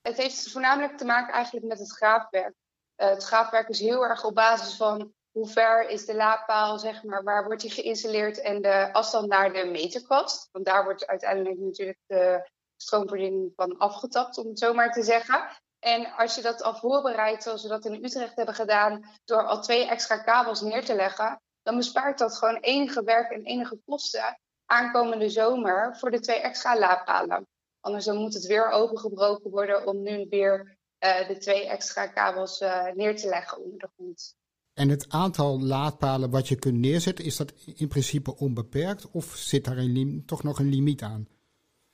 Het 0.00 0.16
heeft 0.16 0.50
voornamelijk 0.50 0.98
te 0.98 1.04
maken 1.04 1.34
eigenlijk 1.34 1.66
met 1.66 1.78
het 1.78 1.92
graafwerk. 1.92 2.54
Uh, 2.96 3.08
het 3.08 3.24
graafwerk 3.24 3.68
is 3.68 3.80
heel 3.80 4.04
erg 4.04 4.24
op 4.24 4.34
basis 4.34 4.76
van 4.76 5.12
hoe 5.30 5.48
ver 5.48 5.88
is 5.88 6.06
de 6.06 6.14
laadpaal, 6.14 6.78
zeg 6.78 7.02
maar, 7.02 7.22
waar 7.22 7.44
wordt 7.44 7.60
die 7.60 7.70
geïnstalleerd 7.70 8.40
en 8.40 8.62
de 8.62 8.92
afstand 8.92 9.28
naar 9.28 9.52
de 9.52 9.64
meterkast. 9.64 10.48
Want 10.52 10.64
daar 10.64 10.84
wordt 10.84 11.06
uiteindelijk 11.06 11.58
natuurlijk 11.58 11.98
de 12.06 12.50
stroomvoorziening 12.76 13.52
van 13.56 13.78
afgetapt, 13.78 14.38
om 14.38 14.48
het 14.48 14.58
zo 14.58 14.74
maar 14.74 14.92
te 14.92 15.02
zeggen. 15.02 15.48
En 15.78 16.12
als 16.12 16.34
je 16.34 16.42
dat 16.42 16.62
al 16.62 16.74
voorbereidt, 16.74 17.42
zoals 17.42 17.62
we 17.62 17.68
dat 17.68 17.84
in 17.84 18.04
Utrecht 18.04 18.36
hebben 18.36 18.54
gedaan, 18.54 19.10
door 19.24 19.46
al 19.46 19.62
twee 19.62 19.86
extra 19.86 20.16
kabels 20.18 20.60
neer 20.60 20.84
te 20.84 20.94
leggen, 20.94 21.40
dan 21.62 21.76
bespaart 21.76 22.18
dat 22.18 22.36
gewoon 22.36 22.56
enige 22.56 23.02
werk 23.02 23.30
en 23.30 23.44
enige 23.44 23.80
kosten 23.84 24.38
aankomende 24.72 25.28
zomer 25.28 25.96
voor 25.96 26.10
de 26.10 26.20
twee 26.20 26.40
extra 26.40 26.78
laadpalen. 26.78 27.46
Anders 27.80 28.04
dan 28.04 28.16
moet 28.16 28.34
het 28.34 28.46
weer 28.46 28.70
opengebroken 28.70 29.50
worden 29.50 29.86
om 29.86 30.02
nu 30.02 30.26
weer 30.30 30.76
uh, 31.04 31.28
de 31.28 31.38
twee 31.38 31.66
extra 31.68 32.06
kabels 32.06 32.60
uh, 32.60 32.86
neer 32.94 33.16
te 33.16 33.28
leggen 33.28 33.64
onder 33.64 33.78
de 33.78 33.88
grond. 33.96 34.36
En 34.74 34.88
het 34.88 35.06
aantal 35.08 35.60
laadpalen 35.60 36.30
wat 36.30 36.48
je 36.48 36.56
kunt 36.56 36.78
neerzetten, 36.78 37.24
is 37.24 37.36
dat 37.36 37.52
in 37.74 37.88
principe 37.88 38.36
onbeperkt 38.36 39.10
of 39.10 39.24
zit 39.24 39.64
daar 39.64 39.76
een 39.76 40.22
toch 40.26 40.42
nog 40.42 40.58
een 40.58 40.68
limiet 40.68 41.02
aan? 41.02 41.28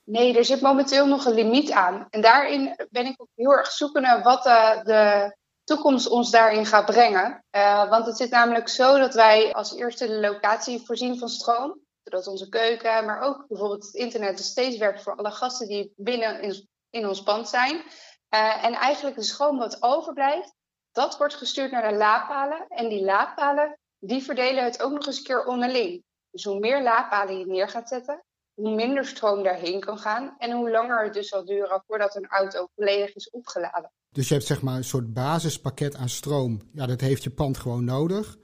Nee, 0.03 0.37
er 0.37 0.45
zit 0.45 0.61
momenteel 0.61 1.07
nog 1.07 1.25
een 1.25 1.33
limiet 1.33 1.71
aan. 1.71 2.07
En 2.09 2.21
daarin 2.21 2.87
ben 2.89 3.05
ik 3.05 3.21
ook 3.21 3.29
heel 3.35 3.51
erg 3.51 3.71
zoekende 3.71 4.19
wat 4.23 4.45
uh, 4.45 4.83
de 4.83 5.35
toekomst 5.63 6.09
ons 6.09 6.31
daarin 6.31 6.65
gaat 6.65 6.85
brengen. 6.85 7.43
want 7.89 8.05
het 8.05 8.17
zit 8.17 8.29
namelijk 8.29 8.67
zo 8.67 8.97
dat 8.97 9.13
wij 9.13 9.53
als 9.53 9.75
eerste 9.75 10.07
de 10.07 10.19
locatie 10.19 10.85
voorzien 10.85 11.17
van 11.17 11.29
stroom 11.29 11.79
zodat 12.03 12.27
onze 12.27 12.49
keuken, 12.49 13.05
maar 13.05 13.21
ook 13.21 13.47
bijvoorbeeld 13.47 13.85
het 13.85 13.93
internet 13.93 14.39
steeds 14.39 14.77
werkt 14.77 15.03
voor 15.03 15.15
alle 15.15 15.31
gasten 15.31 15.67
die 15.67 15.93
binnen 15.95 16.41
in, 16.41 16.69
in 16.89 17.07
ons 17.07 17.23
pand 17.23 17.49
zijn. 17.49 17.75
Uh, 17.75 18.65
en 18.65 18.73
eigenlijk 18.73 19.15
de 19.15 19.23
stroom 19.23 19.57
wat 19.57 19.83
overblijft, 19.83 20.53
dat 20.91 21.17
wordt 21.17 21.35
gestuurd 21.35 21.71
naar 21.71 21.91
de 21.91 21.97
laadpalen. 21.97 22.67
En 22.67 22.89
die 22.89 23.03
laadpalen, 23.03 23.79
die 23.99 24.23
verdelen 24.23 24.63
het 24.63 24.81
ook 24.81 24.91
nog 24.91 25.05
eens 25.05 25.17
een 25.17 25.23
keer 25.23 25.45
onderling. 25.45 26.03
Dus 26.31 26.43
hoe 26.43 26.59
meer 26.59 26.83
laadpalen 26.83 27.39
je 27.39 27.45
neer 27.45 27.69
gaat 27.69 27.89
zetten, 27.89 28.23
hoe 28.53 28.75
minder 28.75 29.05
stroom 29.05 29.43
daarheen 29.43 29.79
kan 29.79 29.97
gaan. 29.97 30.35
En 30.37 30.51
hoe 30.51 30.71
langer 30.71 31.03
het 31.03 31.13
dus 31.13 31.27
zal 31.27 31.45
duren 31.45 31.83
voordat 31.87 32.15
een 32.15 32.27
auto 32.27 32.67
volledig 32.75 33.15
is 33.15 33.29
opgeladen. 33.29 33.91
Dus 34.09 34.27
je 34.27 34.33
hebt 34.33 34.45
zeg 34.45 34.61
maar 34.61 34.75
een 34.75 34.83
soort 34.83 35.13
basispakket 35.13 35.95
aan 35.95 36.09
stroom. 36.09 36.61
Ja, 36.73 36.85
dat 36.85 37.01
heeft 37.01 37.23
je 37.23 37.29
pand 37.29 37.57
gewoon 37.57 37.83
nodig. 37.83 38.37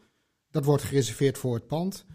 Dat 0.48 0.66
wordt 0.66 0.84
gereserveerd 0.84 1.38
voor 1.38 1.56
het 1.56 1.68
pand. 1.68 2.06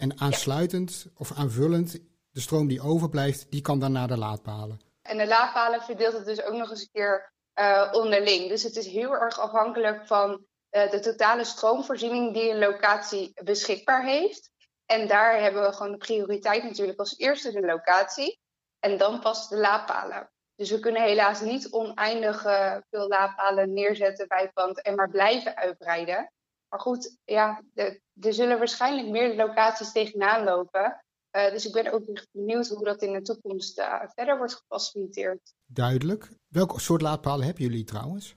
En 0.00 0.20
aansluitend 0.20 1.06
of 1.16 1.32
aanvullend, 1.36 1.98
de 2.30 2.40
stroom 2.40 2.68
die 2.68 2.80
overblijft, 2.80 3.50
die 3.50 3.60
kan 3.60 3.78
dan 3.78 3.92
naar 3.92 4.08
de 4.08 4.18
laadpalen. 4.18 4.80
En 5.02 5.18
de 5.18 5.26
laadpalen 5.26 5.82
verdeelt 5.82 6.12
het 6.12 6.24
dus 6.24 6.42
ook 6.42 6.54
nog 6.54 6.70
eens 6.70 6.80
een 6.80 6.88
keer 6.92 7.32
uh, 7.54 7.88
onderling. 7.92 8.48
Dus 8.48 8.62
het 8.62 8.76
is 8.76 8.86
heel 8.86 9.12
erg 9.12 9.38
afhankelijk 9.38 10.06
van 10.06 10.30
uh, 10.30 10.90
de 10.90 11.00
totale 11.00 11.44
stroomvoorziening 11.44 12.34
die 12.34 12.50
een 12.50 12.58
locatie 12.58 13.32
beschikbaar 13.44 14.04
heeft. 14.04 14.50
En 14.86 15.08
daar 15.08 15.40
hebben 15.40 15.62
we 15.62 15.72
gewoon 15.72 15.92
de 15.92 15.98
prioriteit 15.98 16.62
natuurlijk 16.62 16.98
als 16.98 17.18
eerste 17.18 17.52
de 17.52 17.60
locatie. 17.60 18.40
En 18.78 18.98
dan 18.98 19.20
pas 19.20 19.48
de 19.48 19.56
laadpalen. 19.56 20.30
Dus 20.54 20.70
we 20.70 20.78
kunnen 20.78 21.02
helaas 21.02 21.40
niet 21.40 21.72
oneindig 21.72 22.46
uh, 22.46 22.76
veel 22.90 23.08
laadpalen 23.08 23.72
neerzetten 23.72 24.28
bij 24.28 24.40
het 24.40 24.52
pand 24.52 24.82
en 24.82 24.94
maar 24.94 25.10
blijven 25.10 25.56
uitbreiden. 25.56 26.32
Maar 26.70 26.80
goed, 26.80 27.16
ja, 27.24 27.62
er 27.74 28.34
zullen 28.34 28.58
waarschijnlijk 28.58 29.08
meer 29.08 29.36
locaties 29.36 29.92
tegenaan 29.92 30.44
lopen. 30.44 31.04
Uh, 31.36 31.50
dus 31.50 31.66
ik 31.66 31.72
ben 31.72 31.92
ook 31.92 32.26
benieuwd 32.32 32.68
hoe 32.68 32.84
dat 32.84 33.02
in 33.02 33.12
de 33.12 33.22
toekomst 33.22 33.78
uh, 33.78 34.02
verder 34.14 34.38
wordt 34.38 34.54
gefaciliteerd. 34.54 35.54
Duidelijk. 35.66 36.28
Welk 36.48 36.80
soort 36.80 37.02
laadpalen 37.02 37.44
hebben 37.44 37.64
jullie 37.64 37.84
trouwens? 37.84 38.36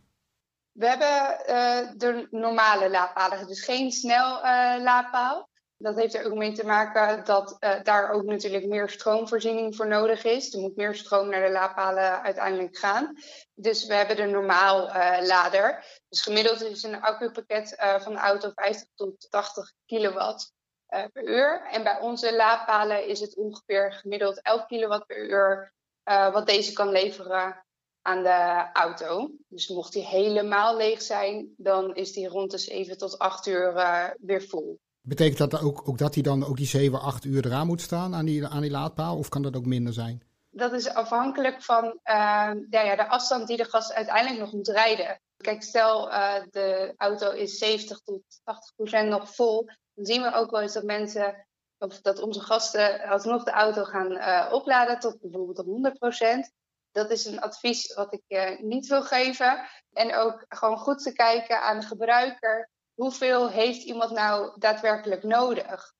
We 0.71 0.87
hebben 0.87 1.39
uh, 1.49 1.91
de 1.97 2.27
normale 2.31 2.89
laadpalen, 2.89 3.47
dus 3.47 3.63
geen 3.63 3.91
snel 3.91 4.41
laadpaal. 4.81 5.49
Dat 5.83 5.95
heeft 5.95 6.13
er 6.13 6.25
ook 6.25 6.33
mee 6.33 6.51
te 6.51 6.65
maken 6.65 7.25
dat 7.25 7.57
uh, 7.59 7.83
daar 7.83 8.11
ook 8.11 8.23
natuurlijk 8.23 8.65
meer 8.65 8.89
stroomvoorziening 8.89 9.75
voor 9.75 9.87
nodig 9.87 10.23
is. 10.23 10.53
Er 10.53 10.59
moet 10.59 10.75
meer 10.75 10.95
stroom 10.95 11.29
naar 11.29 11.45
de 11.45 11.51
laadpalen 11.51 12.21
uiteindelijk 12.21 12.77
gaan. 12.77 13.15
Dus 13.53 13.85
we 13.85 13.93
hebben 13.93 14.15
de 14.15 14.25
normaal 14.25 14.87
uh, 14.87 15.17
lader. 15.21 15.85
Dus 16.09 16.21
gemiddeld 16.21 16.61
is 16.61 16.83
een 16.83 17.01
accupakket 17.01 17.77
uh, 17.79 17.99
van 17.99 18.13
de 18.13 18.19
auto 18.19 18.51
50 18.55 18.87
tot 18.95 19.27
80 19.29 19.73
kilowatt 19.85 20.53
per 20.87 21.23
uur. 21.23 21.67
En 21.71 21.83
bij 21.83 21.99
onze 21.99 22.35
laadpalen 22.35 23.07
is 23.07 23.19
het 23.19 23.35
ongeveer 23.35 23.93
gemiddeld 23.93 24.41
11 24.41 24.65
kilowatt 24.65 25.05
per 25.05 25.29
uur 25.29 25.73
wat 26.03 26.47
deze 26.47 26.73
kan 26.73 26.89
leveren 26.89 27.65
aan 28.01 28.23
de 28.23 28.69
auto. 28.73 29.31
Dus 29.47 29.67
mocht 29.67 29.93
die 29.93 30.05
helemaal 30.05 30.77
leeg 30.77 31.01
zijn, 31.01 31.53
dan 31.57 31.95
is 31.95 32.11
die 32.11 32.27
rond 32.27 32.51
de 32.51 32.57
7 32.57 32.97
tot 32.97 33.19
8 33.19 33.45
uur 33.45 33.73
weer 34.19 34.41
vol. 34.41 34.79
Betekent 35.05 35.37
dat 35.37 35.61
ook, 35.61 35.87
ook 35.87 35.97
dat 35.97 36.13
hij 36.13 36.23
dan 36.23 36.45
ook 36.45 36.57
die 36.57 36.65
7, 36.65 37.01
8 37.01 37.25
uur 37.25 37.45
eraan 37.45 37.67
moet 37.67 37.81
staan 37.81 38.15
aan 38.15 38.25
die, 38.25 38.47
aan 38.47 38.61
die 38.61 38.71
laadpaal? 38.71 39.17
Of 39.17 39.29
kan 39.29 39.41
dat 39.41 39.55
ook 39.55 39.65
minder 39.65 39.93
zijn? 39.93 40.23
Dat 40.49 40.73
is 40.73 40.89
afhankelijk 40.89 41.63
van 41.63 41.85
uh, 41.85 42.51
ja, 42.69 42.95
de 42.95 43.07
afstand 43.07 43.47
die 43.47 43.57
de 43.57 43.65
gast 43.65 43.93
uiteindelijk 43.93 44.39
nog 44.39 44.53
moet 44.53 44.67
rijden. 44.67 45.21
Kijk, 45.37 45.63
stel 45.63 46.09
uh, 46.09 46.35
de 46.49 46.93
auto 46.97 47.31
is 47.31 47.57
70 47.57 47.99
tot 47.99 48.21
80 48.43 48.75
procent 48.75 49.09
nog 49.09 49.35
vol. 49.35 49.65
Dan 49.93 50.05
zien 50.05 50.21
we 50.21 50.33
ook 50.33 50.51
wel 50.51 50.61
eens 50.61 50.73
dat 50.73 50.83
mensen, 50.83 51.47
of 51.77 52.01
dat 52.01 52.21
onze 52.21 52.41
gasten 52.41 53.01
alsnog 53.01 53.43
de 53.43 53.51
auto 53.51 53.83
gaan 53.83 54.11
uh, 54.11 54.49
opladen 54.51 54.99
tot 54.99 55.21
bijvoorbeeld 55.21 55.65
100 55.65 55.97
procent. 55.97 56.51
Dat 56.91 57.11
is 57.11 57.25
een 57.25 57.41
advies 57.41 57.93
wat 57.93 58.13
ik 58.13 58.57
niet 58.61 58.87
wil 58.87 59.03
geven. 59.03 59.67
En 59.91 60.15
ook 60.15 60.45
gewoon 60.49 60.77
goed 60.77 61.03
te 61.03 61.13
kijken 61.13 61.61
aan 61.61 61.79
de 61.79 61.85
gebruiker 61.85 62.69
hoeveel 62.93 63.49
heeft 63.49 63.83
iemand 63.83 64.11
nou 64.11 64.59
daadwerkelijk 64.59 65.23
nodig? 65.23 65.93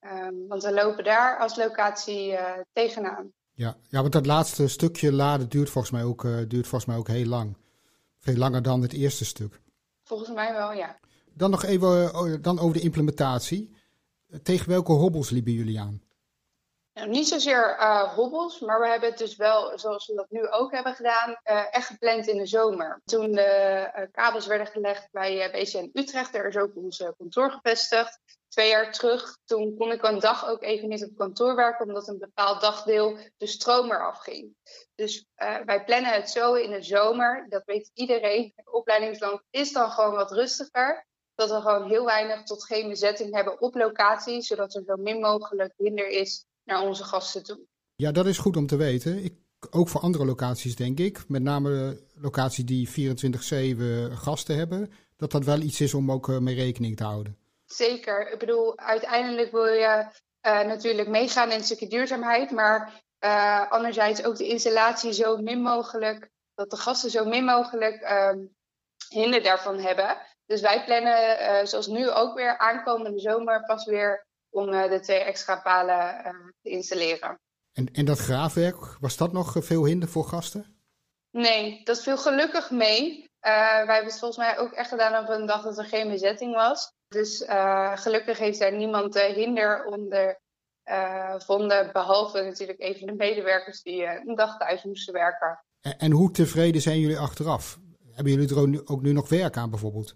Um, 0.00 0.46
want 0.48 0.62
we 0.62 0.72
lopen 0.72 1.04
daar 1.04 1.38
als 1.38 1.56
locatie 1.56 2.32
uh, 2.32 2.52
tegenaan. 2.72 3.32
Ja, 3.52 3.76
ja, 3.88 4.00
want 4.00 4.12
dat 4.12 4.26
laatste 4.26 4.68
stukje 4.68 5.12
laden 5.12 5.48
duurt 5.48 5.70
volgens 5.70 5.92
mij 5.92 6.04
ook, 6.04 6.24
uh, 6.24 6.36
duurt 6.48 6.66
volgens 6.66 6.84
mij 6.84 6.96
ook 6.96 7.08
heel 7.08 7.26
lang. 7.26 7.56
Veel 8.18 8.36
langer 8.36 8.62
dan 8.62 8.82
het 8.82 8.92
eerste 8.92 9.24
stuk. 9.24 9.60
Volgens 10.02 10.30
mij 10.30 10.52
wel, 10.52 10.72
ja. 10.72 10.98
Dan 11.34 11.50
nog 11.50 11.64
even 11.64 12.10
uh, 12.14 12.34
dan 12.40 12.58
over 12.58 12.76
de 12.76 12.82
implementatie. 12.82 13.74
Tegen 14.42 14.68
welke 14.68 14.92
hobbels 14.92 15.30
liepen 15.30 15.52
jullie 15.52 15.80
aan? 15.80 16.02
Nou, 16.96 17.08
niet 17.08 17.28
zozeer 17.28 17.76
uh, 17.78 18.14
hobbels, 18.14 18.60
maar 18.60 18.80
we 18.80 18.88
hebben 18.88 19.08
het 19.08 19.18
dus 19.18 19.36
wel, 19.36 19.78
zoals 19.78 20.06
we 20.06 20.14
dat 20.14 20.30
nu 20.30 20.48
ook 20.48 20.72
hebben 20.72 20.94
gedaan, 20.94 21.30
uh, 21.30 21.74
echt 21.74 21.86
gepland 21.86 22.26
in 22.26 22.38
de 22.38 22.46
zomer. 22.46 23.00
Toen 23.04 23.32
de 23.32 23.90
uh, 23.96 24.02
kabels 24.10 24.46
werden 24.46 24.66
gelegd 24.66 25.08
bij 25.10 25.50
BCN 25.50 25.90
Utrecht, 25.92 26.32
daar 26.32 26.46
is 26.46 26.56
ook 26.56 26.76
ons 26.76 27.04
kantoor 27.18 27.50
gevestigd. 27.50 28.18
Twee 28.48 28.68
jaar 28.68 28.92
terug, 28.92 29.38
toen 29.44 29.76
kon 29.76 29.92
ik 29.92 30.02
een 30.02 30.18
dag 30.18 30.48
ook 30.48 30.62
even 30.62 30.88
niet 30.88 31.04
op 31.04 31.16
kantoor 31.16 31.56
werken, 31.56 31.86
omdat 31.86 32.08
een 32.08 32.18
bepaald 32.18 32.60
dagdeel 32.60 33.18
de 33.36 33.46
stroom 33.46 33.90
eraf 33.90 34.18
ging. 34.18 34.56
Dus 34.94 35.26
wij 35.64 35.84
plannen 35.84 36.12
het 36.12 36.30
zo 36.30 36.54
in 36.54 36.70
de 36.70 36.82
zomer, 36.82 37.46
dat 37.48 37.62
weet 37.64 37.90
iedereen. 37.94 38.52
Het 38.56 38.72
opleidingsland 38.72 39.40
is 39.50 39.72
dan 39.72 39.90
gewoon 39.90 40.14
wat 40.14 40.32
rustiger 40.32 41.06
dat 41.34 41.50
we 41.50 41.60
gewoon 41.60 41.88
heel 41.88 42.04
weinig 42.04 42.42
tot 42.42 42.64
geen 42.64 42.88
bezetting 42.88 43.34
hebben 43.34 43.60
op 43.60 43.74
locatie, 43.74 44.42
zodat 44.42 44.74
er 44.74 44.82
zo 44.86 44.96
min 44.96 45.20
mogelijk 45.20 45.72
hinder 45.76 46.08
is 46.08 46.46
naar 46.66 46.82
onze 46.82 47.04
gasten 47.04 47.44
toe. 47.44 47.58
Ja, 47.96 48.12
dat 48.12 48.26
is 48.26 48.38
goed 48.38 48.56
om 48.56 48.66
te 48.66 48.76
weten. 48.76 49.24
Ik, 49.24 49.34
ook 49.70 49.88
voor 49.88 50.00
andere 50.00 50.24
locaties, 50.24 50.76
denk 50.76 50.98
ik. 50.98 51.28
Met 51.28 51.42
name 51.42 52.00
locaties 52.14 52.64
die 52.64 53.16
24-7 54.10 54.12
gasten 54.12 54.56
hebben. 54.56 54.92
Dat 55.16 55.30
dat 55.30 55.44
wel 55.44 55.60
iets 55.60 55.80
is 55.80 55.94
om 55.94 56.12
ook 56.12 56.28
mee 56.28 56.54
rekening 56.54 56.96
te 56.96 57.04
houden. 57.04 57.38
Zeker. 57.66 58.32
Ik 58.32 58.38
bedoel, 58.38 58.78
uiteindelijk 58.78 59.50
wil 59.50 59.66
je 59.66 60.06
uh, 60.46 60.60
natuurlijk 60.60 61.08
meegaan 61.08 61.50
in 61.50 61.58
een 61.58 61.64
stukje 61.64 61.88
duurzaamheid. 61.88 62.50
Maar 62.50 63.02
uh, 63.20 63.70
anderzijds 63.70 64.24
ook 64.24 64.36
de 64.36 64.48
installatie 64.48 65.12
zo 65.12 65.36
min 65.36 65.62
mogelijk. 65.62 66.30
Dat 66.54 66.70
de 66.70 66.76
gasten 66.76 67.10
zo 67.10 67.24
min 67.24 67.44
mogelijk 67.44 68.02
uh, 68.02 68.32
hinder 69.08 69.42
daarvan 69.42 69.78
hebben. 69.78 70.16
Dus 70.46 70.60
wij 70.60 70.84
plannen, 70.84 71.68
zoals 71.68 71.86
nu 71.86 72.10
ook 72.10 72.34
weer 72.34 72.58
aankomende 72.58 73.18
zomer, 73.18 73.64
pas 73.64 73.84
weer 73.84 74.26
om 74.56 74.68
uh, 74.72 74.88
de 74.88 75.00
twee 75.00 75.18
extra 75.18 75.60
palen 75.60 76.22
uh, 76.24 76.30
te 76.62 76.70
installeren. 76.70 77.40
En, 77.72 77.88
en 77.92 78.04
dat 78.04 78.18
graafwerk, 78.18 78.96
was 79.00 79.16
dat 79.16 79.32
nog 79.32 79.54
veel 79.58 79.84
hinder 79.84 80.08
voor 80.08 80.24
gasten? 80.24 80.80
Nee, 81.30 81.80
dat 81.84 82.02
viel 82.02 82.18
gelukkig 82.18 82.70
mee. 82.70 83.24
Wij 83.40 83.84
hebben 83.86 84.04
het 84.04 84.18
volgens 84.18 84.36
mij 84.36 84.58
ook 84.58 84.72
echt 84.72 84.88
gedaan 84.88 85.24
op 85.24 85.28
een 85.28 85.46
dag 85.46 85.62
dat 85.62 85.78
er 85.78 85.84
geen 85.84 86.08
bezetting 86.08 86.54
was. 86.54 86.92
Dus 87.08 87.44
gelukkig 87.94 88.38
heeft 88.38 88.58
daar 88.58 88.72
niemand 88.72 89.20
hinder 89.20 89.84
onder 89.84 90.40
vonden, 91.38 91.92
behalve 91.92 92.42
natuurlijk 92.42 92.80
even 92.80 93.06
de 93.06 93.14
medewerkers 93.14 93.82
die 93.82 94.04
een 94.04 94.34
dag 94.34 94.58
thuis 94.58 94.82
moesten 94.82 95.12
werken. 95.12 95.64
En, 95.80 95.98
en 95.98 96.10
hoe 96.10 96.30
tevreden 96.30 96.80
zijn 96.80 97.00
jullie 97.00 97.18
achteraf? 97.18 97.78
Hebben 98.12 98.32
jullie 98.32 98.48
er 98.48 98.60
ook 98.60 98.66
nu, 98.66 98.80
ook 98.84 99.02
nu 99.02 99.12
nog 99.12 99.28
werk 99.28 99.56
aan 99.56 99.70
bijvoorbeeld? 99.70 100.14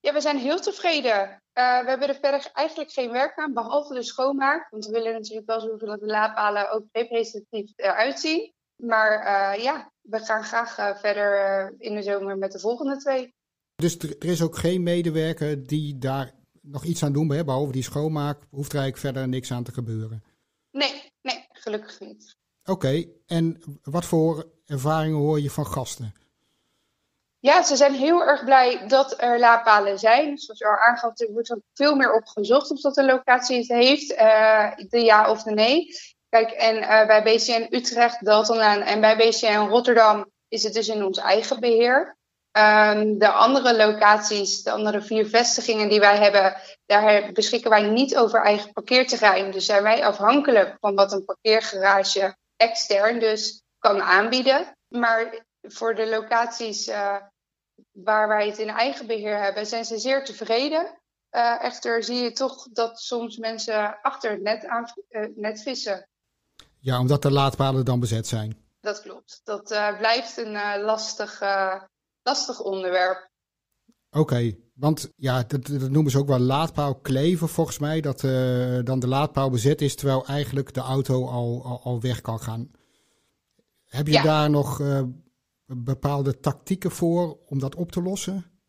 Ja, 0.00 0.12
we 0.12 0.20
zijn 0.20 0.38
heel 0.38 0.60
tevreden. 0.60 1.20
Uh, 1.54 1.82
we 1.82 1.88
hebben 1.88 2.08
er 2.08 2.14
verder 2.14 2.50
eigenlijk 2.52 2.90
geen 2.90 3.10
werk 3.10 3.38
aan, 3.38 3.52
behalve 3.52 3.94
de 3.94 4.02
schoonmaak. 4.02 4.70
Want 4.70 4.86
we 4.86 4.92
willen 4.92 5.12
natuurlijk 5.12 5.46
wel 5.46 5.60
zorgen 5.60 5.86
dat 5.86 6.00
de 6.00 6.06
laadpalen 6.06 6.70
ook 6.70 6.84
representatief 6.92 7.72
eruit 7.76 8.20
zien. 8.20 8.52
Maar 8.76 9.12
uh, 9.20 9.62
ja, 9.62 9.92
we 10.00 10.18
gaan 10.18 10.44
graag 10.44 10.78
uh, 10.78 10.96
verder 10.96 11.74
in 11.78 11.94
de 11.94 12.02
zomer 12.02 12.38
met 12.38 12.52
de 12.52 12.58
volgende 12.58 12.96
twee. 12.96 13.34
Dus 13.76 13.98
er, 13.98 14.24
is 14.24 14.42
ook 14.42 14.56
geen 14.56 14.82
medewerker 14.82 15.66
die 15.66 15.98
daar 15.98 16.32
nog 16.62 16.84
iets 16.84 17.02
aan 17.02 17.12
doen, 17.12 17.26
behalve 17.26 17.72
die 17.72 17.82
schoonmaak, 17.82 18.42
hoeft 18.50 18.72
er 18.72 18.78
eigenlijk 18.78 19.14
verder 19.14 19.28
niks 19.28 19.52
aan 19.52 19.64
te 19.64 19.72
gebeuren? 19.72 20.22
Nee, 20.70 21.02
nee, 21.22 21.46
gelukkig 21.52 22.00
niet. 22.00 22.36
Oké, 22.62 22.70
okay. 22.70 23.12
en 23.26 23.62
wat 23.82 24.04
voor 24.04 24.50
ervaringen 24.66 25.18
hoor 25.18 25.40
je 25.40 25.50
van 25.50 25.66
gasten? 25.66 26.14
Ja, 27.40 27.62
ze 27.62 27.76
zijn 27.76 27.94
heel 27.94 28.22
erg 28.24 28.44
blij 28.44 28.86
dat 28.86 29.22
er 29.22 29.38
laadpalen 29.38 29.98
zijn. 29.98 30.38
Zoals 30.38 30.60
u 30.60 30.66
al 30.66 30.76
aangaf, 30.76 31.20
er 31.20 31.32
wordt 31.32 31.56
veel 31.74 31.94
meer 31.94 32.12
op 32.12 32.26
gezocht 32.26 32.70
of 32.70 32.80
dat 32.80 32.96
een 32.96 33.04
locatie 33.04 33.58
het 33.58 33.68
heeft. 33.68 34.12
Uh, 34.12 34.70
de 34.88 35.00
ja 35.00 35.30
of 35.30 35.42
de 35.42 35.50
nee. 35.50 35.86
Kijk, 36.28 36.50
en 36.50 36.76
uh, 36.76 37.06
bij 37.06 37.22
BCN 37.22 37.66
Utrecht, 37.70 38.24
Daltonlaan 38.24 38.80
en 38.80 39.00
bij 39.00 39.16
BCN 39.16 39.66
Rotterdam 39.68 40.30
is 40.48 40.62
het 40.62 40.72
dus 40.72 40.88
in 40.88 41.04
ons 41.04 41.18
eigen 41.18 41.60
beheer. 41.60 42.18
Um, 42.58 43.18
de 43.18 43.28
andere 43.28 43.76
locaties, 43.76 44.62
de 44.62 44.70
andere 44.70 45.02
vier 45.02 45.26
vestigingen 45.26 45.88
die 45.88 46.00
wij 46.00 46.16
hebben, 46.16 46.56
daar 46.86 47.32
beschikken 47.32 47.70
wij 47.70 47.82
niet 47.82 48.16
over 48.16 48.42
eigen 48.42 48.72
parkeerterrein. 48.72 49.50
Dus 49.50 49.64
zijn 49.64 49.82
wij 49.82 50.04
afhankelijk 50.04 50.76
van 50.80 50.94
wat 50.94 51.12
een 51.12 51.24
parkeergarage 51.24 52.36
extern 52.56 53.18
dus 53.18 53.62
kan 53.78 54.02
aanbieden. 54.02 54.76
Maar 54.88 55.44
voor 55.62 55.94
de 55.94 56.08
locaties 56.08 56.88
uh, 56.88 57.16
waar 57.92 58.28
wij 58.28 58.46
het 58.46 58.58
in 58.58 58.68
eigen 58.68 59.06
beheer 59.06 59.42
hebben, 59.42 59.66
zijn 59.66 59.84
ze 59.84 59.98
zeer 59.98 60.24
tevreden. 60.24 60.98
Uh, 61.30 61.64
echter 61.64 62.04
zie 62.04 62.22
je 62.22 62.32
toch 62.32 62.68
dat 62.72 63.00
soms 63.00 63.36
mensen 63.36 64.00
achter 64.02 64.30
het 64.30 64.42
net, 64.42 64.66
aan, 64.66 64.84
uh, 65.08 65.26
net 65.36 65.62
vissen. 65.62 66.08
Ja, 66.78 67.00
omdat 67.00 67.22
de 67.22 67.30
laadpalen 67.30 67.84
dan 67.84 68.00
bezet 68.00 68.26
zijn. 68.26 68.68
Dat 68.80 69.02
klopt. 69.02 69.40
Dat 69.44 69.68
blijft 69.98 70.36
een 70.36 70.80
lastig, 70.80 71.40
lastig 72.22 72.60
onderwerp. 72.60 73.28
Oké, 74.10 74.18
okay, 74.18 74.58
want 74.74 75.12
ja, 75.16 75.42
dat, 75.42 75.66
dat, 75.66 75.90
noemen 75.90 76.10
ze 76.10 76.18
ook 76.18 76.28
wel 76.28 76.38
laadpaal 76.38 76.94
kleven 76.94 77.48
volgens 77.48 77.78
mij. 77.78 78.00
Dat 78.00 78.20
dan 78.86 79.00
de 79.00 79.08
laadpaal 79.08 79.50
bezet 79.50 79.80
is, 79.80 79.94
terwijl 79.94 80.26
eigenlijk 80.26 80.74
de 80.74 80.80
auto 80.80 81.26
al, 81.26 81.64
al, 81.64 81.80
al 81.82 82.00
weg 82.00 82.20
kan 82.20 82.40
gaan. 82.40 82.70
Heb 83.84 84.06
je 84.06 84.12
ja. 84.12 84.22
daar 84.22 84.50
nog 84.50 84.80
bepaalde 85.76 86.40
tactieken 86.40 86.90
voor 86.90 87.38
om 87.46 87.58
dat 87.58 87.74
op 87.74 87.92
te 87.92 88.02
lossen? 88.02 88.60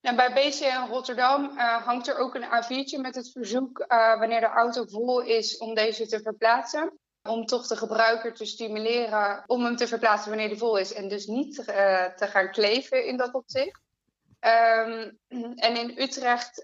Nou, 0.00 0.16
bij 0.16 0.32
BCN 0.32 0.88
Rotterdam 0.90 1.44
uh, 1.44 1.84
hangt 1.84 2.08
er 2.08 2.18
ook 2.18 2.34
een 2.34 2.44
A4'tje 2.44 3.00
met 3.00 3.14
het 3.14 3.30
verzoek 3.30 3.84
uh, 3.88 4.18
wanneer 4.18 4.40
de 4.40 4.46
auto 4.46 4.84
vol 4.84 5.20
is 5.20 5.58
om 5.58 5.74
deze 5.74 6.06
te 6.06 6.20
verplaatsen. 6.20 6.98
Om 7.22 7.46
toch 7.46 7.66
de 7.66 7.76
gebruiker 7.76 8.34
te 8.34 8.44
stimuleren 8.44 9.42
om 9.46 9.64
hem 9.64 9.76
te 9.76 9.88
verplaatsen 9.88 10.28
wanneer 10.28 10.48
die 10.48 10.58
vol 10.58 10.76
is 10.76 10.92
en 10.92 11.08
dus 11.08 11.26
niet 11.26 11.58
uh, 11.58 12.04
te 12.04 12.26
gaan 12.26 12.50
kleven 12.50 13.06
in 13.06 13.16
dat 13.16 13.34
opzicht. 13.34 13.80
Um, 14.40 15.18
en 15.54 15.76
in 15.76 15.98
Utrecht 15.98 16.62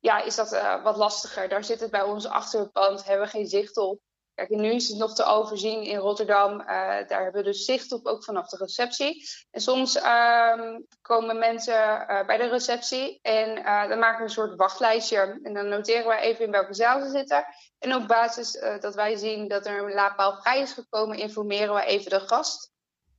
ja, 0.00 0.22
is 0.24 0.34
dat 0.34 0.50
wat 0.82 0.96
lastiger. 0.96 1.48
Daar 1.48 1.64
zit 1.64 1.80
het 1.80 1.90
bij 1.90 2.02
ons 2.02 2.26
achter 2.26 2.60
het 2.60 2.72
pand, 2.72 3.04
hebben 3.04 3.26
we 3.26 3.32
geen 3.32 3.46
zicht 3.46 3.76
op. 3.76 4.00
Kijk, 4.38 4.50
nu 4.50 4.72
is 4.72 4.88
het 4.88 4.98
nog 4.98 5.14
te 5.14 5.24
overzien 5.24 5.82
in 5.82 5.96
Rotterdam. 5.96 6.60
Uh, 6.60 6.66
daar 6.66 7.22
hebben 7.22 7.32
we 7.32 7.42
dus 7.42 7.64
zicht 7.64 7.92
op, 7.92 8.06
ook 8.06 8.24
vanaf 8.24 8.48
de 8.48 8.56
receptie. 8.56 9.28
En 9.50 9.60
soms 9.60 9.96
uh, 9.96 10.76
komen 11.02 11.38
mensen 11.38 11.74
uh, 11.74 12.26
bij 12.26 12.36
de 12.36 12.48
receptie 12.48 13.18
en 13.22 13.64
eh, 13.64 13.88
dan 13.88 13.98
maken 13.98 14.18
we 14.18 14.22
een 14.22 14.30
soort 14.30 14.56
wachtlijstje. 14.56 15.38
En 15.42 15.54
dan 15.54 15.68
noteren 15.68 16.08
we 16.08 16.16
even 16.16 16.44
in 16.44 16.50
welke 16.50 16.74
zaal 16.74 17.00
ze 17.00 17.10
zitten. 17.10 17.44
En 17.78 17.94
op 17.94 18.08
basis 18.08 18.60
dat 18.80 18.94
wij 18.94 19.16
zien 19.16 19.48
dat 19.48 19.66
er 19.66 19.82
een 19.82 19.92
laadpaal 19.92 20.40
vrij 20.40 20.60
is 20.60 20.72
gekomen, 20.72 21.18
informeren 21.18 21.74
we 21.74 21.84
even 21.84 22.10
de 22.10 22.20
gast. 22.20 22.72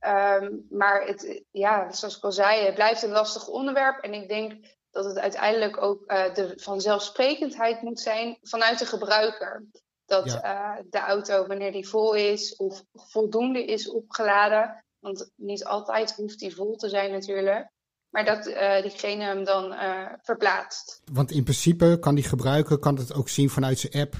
Um, 0.06 0.66
maar 0.70 1.06
het, 1.06 1.44
ja, 1.50 1.92
zoals 1.92 2.16
ik 2.16 2.24
al 2.24 2.32
zei, 2.32 2.64
het 2.64 2.74
blijft 2.74 3.02
een 3.02 3.10
lastig 3.10 3.48
onderwerp. 3.48 4.04
En 4.04 4.14
ik 4.14 4.28
denk 4.28 4.52
dat 4.90 5.04
het 5.04 5.18
uiteindelijk 5.18 5.82
ook 5.82 6.08
de 6.08 6.52
vanzelfsprekendheid 6.56 7.82
moet 7.82 8.00
zijn 8.00 8.38
vanuit 8.42 8.78
de 8.78 8.86
gebruiker. 8.86 9.64
Dat 10.10 10.24
de 10.90 10.98
auto, 10.98 11.46
wanneer 11.46 11.72
die 11.72 11.88
vol 11.88 12.14
is 12.14 12.56
of 12.56 12.82
voldoende 12.94 13.64
is 13.64 13.90
opgeladen, 13.90 14.84
want 14.98 15.30
niet 15.36 15.64
altijd 15.64 16.14
hoeft 16.14 16.38
die 16.38 16.54
vol 16.54 16.76
te 16.76 16.88
zijn 16.88 17.10
natuurlijk, 17.10 17.70
maar 18.08 18.24
dat 18.24 18.44
diegene 18.82 19.24
hem 19.24 19.44
dan 19.44 19.74
verplaatst. 20.22 21.00
Want 21.12 21.30
in 21.30 21.42
principe 21.42 21.96
kan 22.00 22.14
die 22.14 22.24
gebruiker 22.24 22.78
kan 22.78 22.96
het 22.96 23.14
ook 23.14 23.28
zien 23.28 23.50
vanuit 23.50 23.78
zijn 23.78 23.92
app 23.92 24.14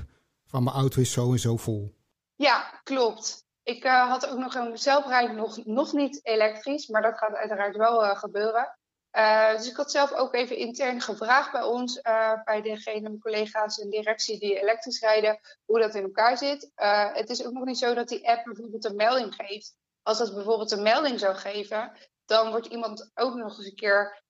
van 0.47 0.64
mijn 0.64 0.76
auto 0.76 1.00
is 1.00 1.12
zo 1.12 1.32
en 1.32 1.38
zo 1.38 1.56
vol. 1.56 1.94
Ja, 2.35 2.80
klopt. 2.82 3.44
Ik 3.62 3.85
had 3.85 4.28
ook 4.28 4.38
nog 4.38 4.54
een 4.54 4.78
zelfrijd 4.78 5.32
nog, 5.32 5.64
nog 5.64 5.92
niet 5.92 6.20
elektrisch, 6.23 6.88
maar 6.88 7.02
dat 7.02 7.18
gaat 7.18 7.35
uiteraard 7.35 7.76
wel 7.76 8.14
gebeuren. 8.14 8.78
Uh, 9.12 9.56
dus 9.56 9.68
ik 9.68 9.76
had 9.76 9.90
zelf 9.90 10.12
ook 10.12 10.34
even 10.34 10.56
intern 10.56 11.00
gevraagd 11.00 11.52
bij 11.52 11.62
ons, 11.62 12.00
bij 12.44 12.60
degene, 12.62 13.18
collega's 13.18 13.78
en 13.78 13.90
directie 13.90 14.38
die 14.38 14.60
elektrisch 14.60 15.00
rijden, 15.00 15.40
hoe 15.64 15.80
dat 15.80 15.94
in 15.94 16.02
elkaar 16.02 16.38
zit. 16.38 16.70
het 17.12 17.30
is 17.30 17.46
ook 17.46 17.52
nog 17.52 17.64
niet 17.64 17.78
zo 17.78 17.94
dat 17.94 18.08
die 18.08 18.28
app 18.28 18.44
bijvoorbeeld 18.44 18.84
een 18.84 18.96
melding 18.96 19.34
geeft. 19.34 19.74
Als 20.02 20.18
dat 20.18 20.34
bijvoorbeeld 20.34 20.70
een 20.70 20.82
melding 20.82 21.18
zou 21.20 21.34
geven, 21.34 21.92
dan 22.24 22.50
wordt 22.50 22.66
iemand 22.66 23.10
ook 23.14 23.34
nog 23.34 23.58
eens 23.58 23.66
een 23.66 23.74
keer 23.74 24.22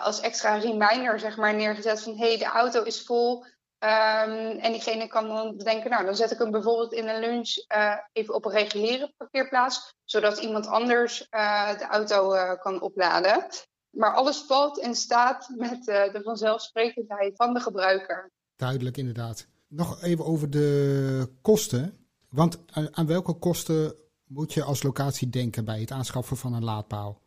als 0.00 0.20
extra 0.20 0.56
reminder 0.56 1.20
zeg 1.20 1.36
maar, 1.36 1.54
neergezet 1.54 2.02
van 2.02 2.16
hé, 2.16 2.28
hey, 2.28 2.38
de 2.38 2.44
auto 2.44 2.82
is 2.82 3.04
vol, 3.04 3.44
Um, 3.84 4.58
en 4.58 4.72
diegene 4.72 5.06
kan 5.06 5.28
dan 5.28 5.56
denken, 5.56 5.90
nou, 5.90 6.04
dan 6.04 6.16
zet 6.16 6.30
ik 6.30 6.38
hem 6.38 6.50
bijvoorbeeld 6.50 6.92
in 6.92 7.08
een 7.08 7.20
lunch 7.20 7.56
even 8.12 8.34
op 8.34 8.44
een 8.44 8.52
reguliere 8.52 9.12
parkeerplaats, 9.16 9.94
zodat 10.04 10.38
iemand 10.38 10.66
anders 10.66 11.26
de 11.78 11.86
auto 11.90 12.34
kan 12.56 12.80
opladen. 12.80 13.46
Maar 13.92 14.14
alles 14.14 14.38
valt 14.38 14.78
in 14.78 14.94
staat 14.94 15.48
met 15.56 15.84
de 15.84 16.20
vanzelfsprekendheid 16.24 17.36
van 17.36 17.54
de 17.54 17.60
gebruiker. 17.60 18.30
Duidelijk, 18.56 18.96
inderdaad. 18.96 19.46
Nog 19.68 20.02
even 20.02 20.24
over 20.24 20.50
de 20.50 21.28
kosten. 21.42 22.06
Want 22.28 22.58
aan 22.90 23.06
welke 23.06 23.32
kosten 23.32 23.94
moet 24.26 24.52
je 24.52 24.62
als 24.62 24.82
locatie 24.82 25.28
denken 25.28 25.64
bij 25.64 25.80
het 25.80 25.90
aanschaffen 25.90 26.36
van 26.36 26.54
een 26.54 26.64
laadpaal? 26.64 27.20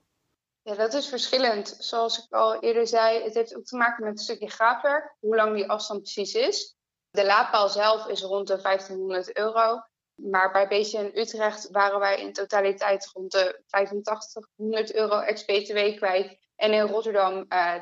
Ja, 0.62 0.76
dat 0.76 0.94
is 0.94 1.08
verschillend. 1.08 1.76
Zoals 1.80 2.26
ik 2.26 2.34
al 2.34 2.60
eerder 2.60 2.88
zei, 2.88 3.24
het 3.24 3.34
heeft 3.34 3.56
ook 3.56 3.66
te 3.66 3.78
maken 3.78 4.04
met 4.04 4.14
een 4.14 4.24
stukje 4.24 4.50
graafwerk, 4.50 5.16
hoe 5.20 5.36
lang 5.36 5.56
die 5.56 5.70
afstand 5.70 6.02
precies 6.02 6.34
is. 6.34 6.76
De 7.10 7.26
laadpaal 7.26 7.70
zelf 7.70 8.08
is 8.08 8.22
rond 8.22 8.48
de 8.48 8.62
1500 8.62 9.38
euro. 9.38 9.82
Maar 10.16 10.52
bij 10.52 10.68
Beestje 10.68 11.00
in 11.00 11.20
Utrecht 11.22 11.70
waren 11.72 12.00
wij 12.00 12.22
in 12.22 12.34
totaliteit 12.34 13.10
rond 13.14 13.32
de 13.32 13.64
8500 13.70 14.94
euro 14.94 15.20
ex-BTW 15.20 15.96
kwijt. 15.96 16.38
En 16.56 16.74
in 16.74 16.88
Rotterdam 16.88 17.46
uh, 17.50 17.76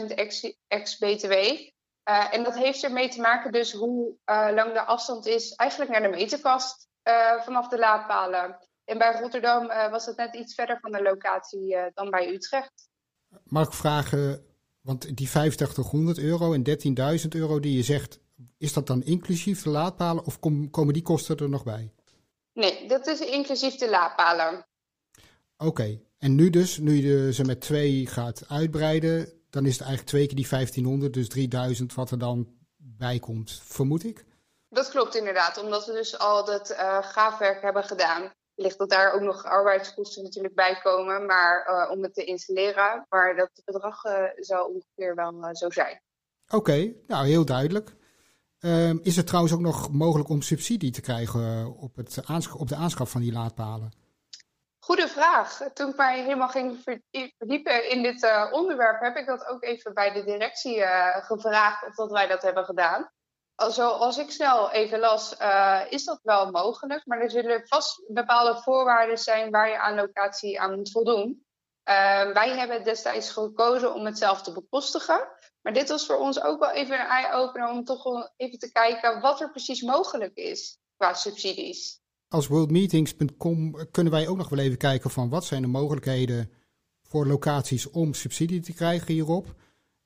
13.000 0.00 0.14
ex-BTW. 0.68 1.32
Uh, 1.32 2.34
en 2.34 2.44
dat 2.44 2.56
heeft 2.56 2.84
ermee 2.84 3.08
te 3.08 3.20
maken 3.20 3.52
dus 3.52 3.72
hoe 3.72 4.14
uh, 4.26 4.48
lang 4.54 4.72
de 4.72 4.84
afstand 4.84 5.26
is 5.26 5.54
eigenlijk 5.54 5.90
naar 5.90 6.02
de 6.02 6.16
meterkast 6.16 6.88
vanaf 7.44 7.68
de 7.68 7.78
laadpalen. 7.78 8.58
En 8.84 8.98
bij 8.98 9.20
Rotterdam 9.20 9.66
was 9.66 10.06
het 10.06 10.16
net 10.16 10.34
iets 10.34 10.54
verder 10.54 10.78
van 10.80 10.92
de 10.92 11.02
locatie 11.02 11.76
dan 11.94 12.10
bij 12.10 12.28
Utrecht. 12.28 12.88
Mag 13.44 13.66
ik 13.66 13.72
vragen, 13.72 14.44
want 14.80 15.16
die 15.16 15.28
8500 15.28 16.18
euro 16.18 16.52
en 16.52 16.64
13.000 17.22 17.28
euro 17.28 17.60
die 17.60 17.76
je 17.76 17.82
zegt, 17.82 18.20
is 18.58 18.72
dat 18.72 18.86
dan 18.86 19.02
inclusief 19.02 19.62
de 19.62 19.70
laadpalen 19.70 20.24
of 20.24 20.38
kom, 20.38 20.70
komen 20.70 20.94
die 20.94 21.02
kosten 21.02 21.36
er 21.36 21.48
nog 21.48 21.64
bij? 21.64 21.92
Nee, 22.52 22.88
dat 22.88 23.06
is 23.06 23.20
inclusief 23.20 23.74
de 23.74 23.90
laadpalen. 23.90 24.66
Oké, 25.56 25.66
okay. 25.66 26.05
En 26.18 26.34
nu 26.34 26.50
dus, 26.50 26.78
nu 26.78 26.92
je 26.92 27.32
ze 27.32 27.44
met 27.44 27.60
twee 27.60 28.06
gaat 28.06 28.44
uitbreiden, 28.48 29.32
dan 29.50 29.66
is 29.66 29.72
het 29.72 29.80
eigenlijk 29.80 30.08
twee 30.08 30.26
keer 30.26 30.36
die 30.36 30.48
1500, 30.48 31.12
dus 31.12 31.28
3000 31.28 31.94
wat 31.94 32.10
er 32.10 32.18
dan 32.18 32.48
bij 32.76 33.18
komt, 33.18 33.60
vermoed 33.64 34.04
ik? 34.04 34.24
Dat 34.68 34.90
klopt 34.90 35.14
inderdaad, 35.14 35.62
omdat 35.62 35.86
we 35.86 35.92
dus 35.92 36.18
al 36.18 36.44
dat 36.44 36.70
uh, 36.70 37.02
gaafwerk 37.02 37.62
hebben 37.62 37.84
gedaan 37.84 38.32
ligt 38.56 38.78
dat 38.78 38.90
daar 38.90 39.12
ook 39.12 39.20
nog 39.20 39.44
arbeidskosten 39.44 40.22
natuurlijk 40.22 40.54
bij 40.54 40.80
komen. 40.82 41.26
Maar 41.26 41.66
uh, 41.68 41.90
om 41.90 42.02
het 42.02 42.14
te 42.14 42.24
installeren, 42.24 43.06
maar 43.08 43.36
dat 43.36 43.50
bedrag 43.64 44.04
uh, 44.04 44.12
zou 44.36 44.74
ongeveer 44.74 45.14
wel 45.14 45.54
zo 45.54 45.70
zijn. 45.70 46.00
Oké, 46.46 46.56
okay, 46.56 46.96
nou 47.06 47.26
heel 47.26 47.44
duidelijk. 47.44 47.94
Ehm, 48.58 48.98
is 49.02 49.16
het 49.16 49.26
trouwens 49.26 49.54
ook 49.54 49.60
nog 49.60 49.92
mogelijk 49.92 50.28
om 50.28 50.42
subsidie 50.42 50.90
te 50.90 51.00
krijgen 51.00 51.76
op, 51.76 51.96
het 51.96 52.20
op 52.56 52.68
de 52.68 52.76
aanschaf 52.76 53.10
van 53.10 53.20
die 53.20 53.32
laadpalen? 53.32 53.92
Goede 54.86 55.08
vraag. 55.08 55.70
Toen 55.72 55.88
ik 55.90 55.96
mij 55.96 56.22
helemaal 56.22 56.48
ging 56.48 56.82
verdiepen 57.38 57.90
in 57.90 58.02
dit 58.02 58.50
onderwerp, 58.50 59.00
heb 59.00 59.16
ik 59.16 59.26
dat 59.26 59.46
ook 59.46 59.62
even 59.62 59.94
bij 59.94 60.12
de 60.12 60.24
directie 60.24 60.82
gevraagd 61.22 61.86
of 61.86 61.94
dat 61.94 62.10
wij 62.10 62.26
dat 62.26 62.42
hebben 62.42 62.64
gedaan 62.64 63.10
zoals 63.56 64.18
ik 64.18 64.30
snel 64.30 64.70
even 64.70 64.98
las, 64.98 65.40
uh, 65.40 65.80
is 65.88 66.04
dat 66.04 66.20
wel 66.22 66.50
mogelijk. 66.50 67.06
Maar 67.06 67.20
er 67.20 67.30
zullen 67.30 67.68
vast 67.68 68.02
bepaalde 68.08 68.62
voorwaarden 68.62 69.18
zijn 69.18 69.50
waar 69.50 69.68
je 69.68 69.78
aan 69.78 69.94
locatie 69.94 70.60
aan 70.60 70.74
moet 70.74 70.90
voldoen. 70.90 71.44
Wij 72.32 72.56
hebben 72.56 72.84
destijds 72.84 73.30
gekozen 73.30 73.94
om 73.94 74.04
het 74.04 74.18
zelf 74.18 74.42
te 74.42 74.52
bekostigen. 74.52 75.28
Maar 75.60 75.72
dit 75.72 75.88
was 75.88 76.06
voor 76.06 76.16
ons 76.16 76.42
ook 76.42 76.58
wel 76.58 76.70
even 76.70 77.00
een 77.00 77.06
eye-opener 77.06 77.68
om 77.68 77.84
toch 77.84 78.30
even 78.36 78.58
te 78.58 78.72
kijken 78.72 79.20
wat 79.20 79.40
er 79.40 79.50
precies 79.50 79.82
mogelijk 79.82 80.36
is 80.36 80.78
qua 80.96 81.14
subsidies. 81.14 82.00
Als 82.28 82.46
worldmeetings.com 82.46 83.88
kunnen 83.90 84.12
wij 84.12 84.28
ook 84.28 84.36
nog 84.36 84.48
wel 84.48 84.58
even 84.58 84.78
kijken 84.78 85.10
van 85.10 85.28
wat 85.28 85.44
zijn 85.44 85.62
de 85.62 85.68
mogelijkheden 85.68 86.50
voor 87.02 87.26
locaties 87.26 87.90
om 87.90 88.14
subsidie 88.14 88.60
te 88.60 88.72
krijgen 88.72 89.12
hierop. 89.12 89.54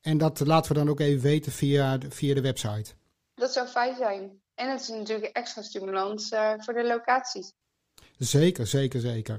En 0.00 0.18
dat 0.18 0.40
laten 0.40 0.72
we 0.72 0.78
dan 0.78 0.88
ook 0.88 1.00
even 1.00 1.22
weten 1.22 1.52
via, 1.52 1.98
via 2.08 2.34
de 2.34 2.40
website. 2.40 2.94
Dat 3.34 3.52
zou 3.52 3.66
fijn 3.66 3.96
zijn. 3.96 4.40
En 4.54 4.70
het 4.70 4.80
is 4.80 4.88
natuurlijk 4.88 5.36
extra 5.36 5.62
stimulans 5.62 6.32
uh, 6.32 6.52
voor 6.58 6.74
de 6.74 6.86
locaties. 6.86 7.52
Zeker, 8.18 8.66
zeker, 8.66 9.00
zeker. 9.00 9.38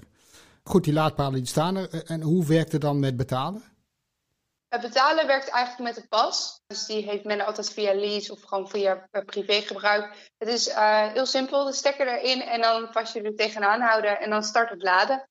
Goed, 0.63 0.83
die 0.83 0.93
laadpalen 0.93 1.33
die 1.39 1.47
staan 1.47 1.75
er. 1.75 1.89
Eh, 1.89 2.09
en 2.09 2.21
hoe 2.21 2.45
werkt 2.45 2.71
het 2.71 2.81
dan 2.81 2.99
met 2.99 3.17
betalen? 3.17 3.63
Het 4.71 4.81
betalen 4.81 5.27
werkt 5.27 5.49
eigenlijk 5.49 5.95
met 5.95 6.03
de 6.03 6.09
pas. 6.09 6.61
Dus 6.67 6.85
die 6.85 7.03
heeft 7.03 7.23
men 7.23 7.45
altijd 7.45 7.73
via 7.73 7.93
lease 7.93 8.31
of 8.31 8.41
gewoon 8.41 8.69
via 8.69 9.07
eh, 9.11 9.25
privégebruik. 9.25 10.31
Het 10.37 10.49
is 10.49 10.67
uh, 10.67 11.07
heel 11.13 11.25
simpel, 11.25 11.65
de 11.65 11.73
stekker 11.73 12.07
erin 12.07 12.41
en 12.41 12.61
dan 12.61 12.89
pas 12.89 13.13
je 13.13 13.21
er 13.21 13.35
tegenaan 13.35 13.81
houden 13.81 14.19
en 14.19 14.29
dan 14.29 14.43
start 14.43 14.69
het 14.69 14.81
laden. 14.81 15.29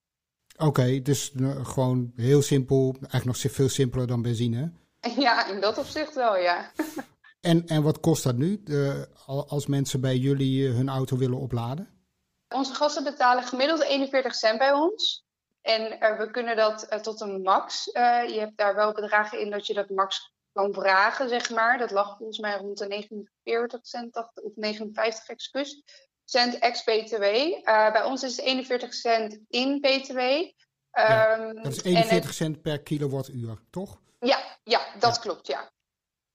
Oké, 0.57 0.67
okay, 0.67 1.03
dus 1.03 1.33
uh, 1.33 1.67
gewoon 1.67 2.13
heel 2.17 2.43
simpel, 2.43 2.97
eigenlijk 3.01 3.25
nog 3.25 3.53
veel 3.53 3.69
simpeler 3.69 4.07
dan 4.07 4.23
benzine. 4.23 4.73
Ja, 5.17 5.47
in 5.47 5.61
dat 5.61 5.79
opzicht 5.79 6.15
wel, 6.15 6.37
ja. 6.37 6.71
En, 7.41 7.67
en 7.67 7.83
wat 7.83 8.01
kost 8.01 8.23
dat 8.23 8.37
nu 8.37 8.63
als 9.27 9.67
mensen 9.67 10.01
bij 10.01 10.17
jullie 10.17 10.69
eh, 10.69 10.75
hun 10.75 10.89
auto 10.89 11.17
willen 11.17 11.39
opladen? 11.39 11.89
Onze 12.49 12.75
gasten 12.75 13.05
betalen 13.05 13.45
gemiddeld 13.45 13.83
41 13.83 14.35
cent 14.35 14.59
bij 14.59 14.73
ons. 14.73 15.25
En 15.61 15.93
uh, 15.93 16.19
we 16.19 16.31
kunnen 16.31 16.57
dat 16.57 16.87
uh, 16.93 16.99
tot 16.99 17.21
een 17.21 17.43
max. 17.43 17.87
Uh, 17.87 18.29
je 18.29 18.39
hebt 18.39 18.57
daar 18.57 18.75
wel 18.75 18.93
bedragen 18.93 19.41
in 19.41 19.51
dat 19.51 19.67
je 19.67 19.75
dat 19.75 19.89
max 19.91 20.33
kan 20.53 20.73
vragen, 20.75 21.29
zeg 21.29 21.51
maar. 21.51 21.79
Dat 21.79 21.91
lag 21.91 22.17
volgens 22.17 22.39
mij 22.39 22.57
rond 22.57 22.79
de 22.79 22.87
49 22.87 23.81
cent 23.83 24.17
of 24.17 24.31
59 24.55 25.29
excuus, 25.29 25.83
cent 26.25 26.59
ex-BTW. 26.59 27.23
bij 27.65 28.03
ons 28.05 28.23
is 28.23 28.37
het 28.37 28.47
41 28.47 28.95
cent 28.95 29.39
in 29.49 29.81
BTW. 29.81 30.19
Ja, 30.93 31.39
um, 31.39 31.63
dat 31.63 31.73
is 31.73 31.83
41 31.83 32.29
en, 32.29 32.35
cent 32.35 32.63
per 32.63 32.83
kilowattuur, 32.83 33.59
toch? 33.71 34.01
Ja, 34.19 34.59
ja 34.63 34.81
dat 34.99 35.15
ja. 35.15 35.21
klopt, 35.21 35.47
ja. 35.47 35.71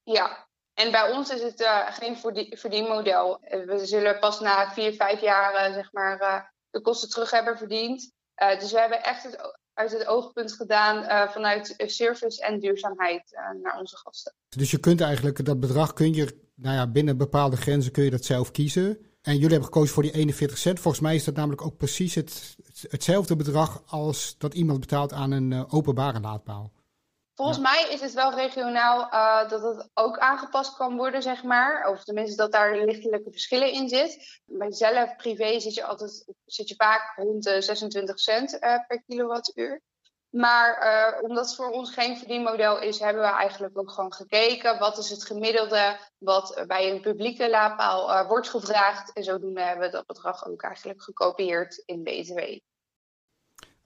Ja, 0.04 0.48
en 0.74 0.92
bij 0.92 1.12
ons 1.12 1.30
is 1.30 1.42
het 1.42 1.62
uh, 1.62 1.92
geen 1.92 2.18
verdienmodel. 2.58 3.40
Eh, 3.42 3.66
we 3.66 3.86
zullen 3.86 4.20
pas 4.20 4.40
na 4.40 4.72
vier, 4.72 4.94
vijf 4.94 5.22
jaar 5.22 5.70
uh, 5.70 5.74
zeg 5.74 5.92
maar, 5.92 6.22
uh, 6.22 6.42
de 6.70 6.82
kosten 6.82 7.10
terug 7.10 7.32
hebben 7.32 7.58
verdiend. 7.58 8.12
Dus 8.36 8.72
we 8.72 8.80
hebben 8.80 9.04
echt 9.04 9.24
het, 9.24 9.58
uit 9.74 9.92
het 9.92 10.06
oogpunt 10.08 10.54
gedaan 10.54 11.30
vanuit 11.32 11.74
service 11.78 12.42
en 12.42 12.60
duurzaamheid 12.60 13.32
naar 13.62 13.80
onze 13.80 13.98
gasten. 13.98 14.34
Dus 14.50 14.72
je 14.72 14.80
kunt 14.80 15.02
eigenlijk 15.02 15.46
dat 15.46 15.60
bedrag, 15.60 15.94
kun 15.94 16.14
je, 16.14 16.42
nou 16.56 16.76
ja, 16.76 16.88
binnen 16.88 17.18
bepaalde 17.18 17.58
grenzen 17.58 17.92
kun 17.92 18.04
je 18.04 18.10
dat 18.10 18.26
zelf 18.26 18.52
kiezen. 18.52 18.98
En 19.22 19.34
jullie 19.34 19.50
hebben 19.50 19.66
gekozen 19.66 19.94
voor 19.94 20.04
die 20.04 20.14
41 20.14 20.58
cent. 20.58 20.80
Volgens 20.80 21.04
mij 21.04 21.16
is 21.16 21.24
dat 21.24 21.36
namelijk 21.36 21.62
ook 21.62 21.78
precies 21.78 22.16
het, 22.16 22.56
hetzelfde 22.90 23.36
bedrag 23.36 23.84
als 23.86 24.36
dat 24.38 24.54
iemand 24.54 24.80
betaalt 24.80 25.14
aan 25.14 25.32
een 25.32 25.72
openbare 25.72 26.20
laadpaal. 26.20 26.72
Volgens 27.36 27.60
mij 27.60 27.88
is 27.90 28.02
het 28.02 28.14
wel 28.14 28.34
regionaal 28.34 29.00
uh, 29.14 29.50
dat 29.50 29.62
het 29.62 29.90
ook 29.94 30.18
aangepast 30.18 30.76
kan 30.76 30.96
worden, 30.98 31.22
zeg 31.22 31.44
maar. 31.44 31.90
Of 31.90 32.04
tenminste 32.04 32.36
dat 32.36 32.52
daar 32.52 32.86
lichtelijke 32.86 33.32
verschillen 33.32 33.72
in 33.72 33.90
zit. 33.90 34.42
Bij 34.46 34.72
zelf 34.72 35.16
privé 35.16 35.60
zit 35.60 35.74
je, 35.74 35.84
altijd, 35.84 36.26
zit 36.46 36.70
je 36.70 36.76
vaak 36.76 37.14
rond 37.16 37.44
de 37.44 37.62
26 37.62 38.20
cent 38.20 38.54
uh, 38.54 38.60
per 38.88 39.04
kilowattuur. 39.08 39.82
Maar 40.30 40.84
uh, 40.84 41.24
omdat 41.24 41.46
het 41.46 41.56
voor 41.56 41.70
ons 41.70 41.94
geen 41.94 42.18
verdienmodel 42.18 42.82
is, 42.82 43.00
hebben 43.00 43.22
we 43.22 43.30
eigenlijk 43.30 43.78
ook 43.78 43.92
gewoon 43.92 44.14
gekeken. 44.14 44.80
Wat 44.80 44.98
is 44.98 45.10
het 45.10 45.26
gemiddelde 45.26 45.98
wat 46.18 46.64
bij 46.68 46.92
een 46.92 47.02
publieke 47.02 47.50
laadpaal 47.50 48.28
wordt 48.28 48.50
gevraagd. 48.50 49.14
En 49.14 49.24
zodoende 49.24 49.62
hebben 49.62 49.86
we 49.86 49.92
dat 49.92 50.06
bedrag 50.06 50.48
ook 50.48 50.62
eigenlijk 50.62 51.04
gekopieerd 51.04 51.84
in 51.86 52.04
BTW. 52.04 52.40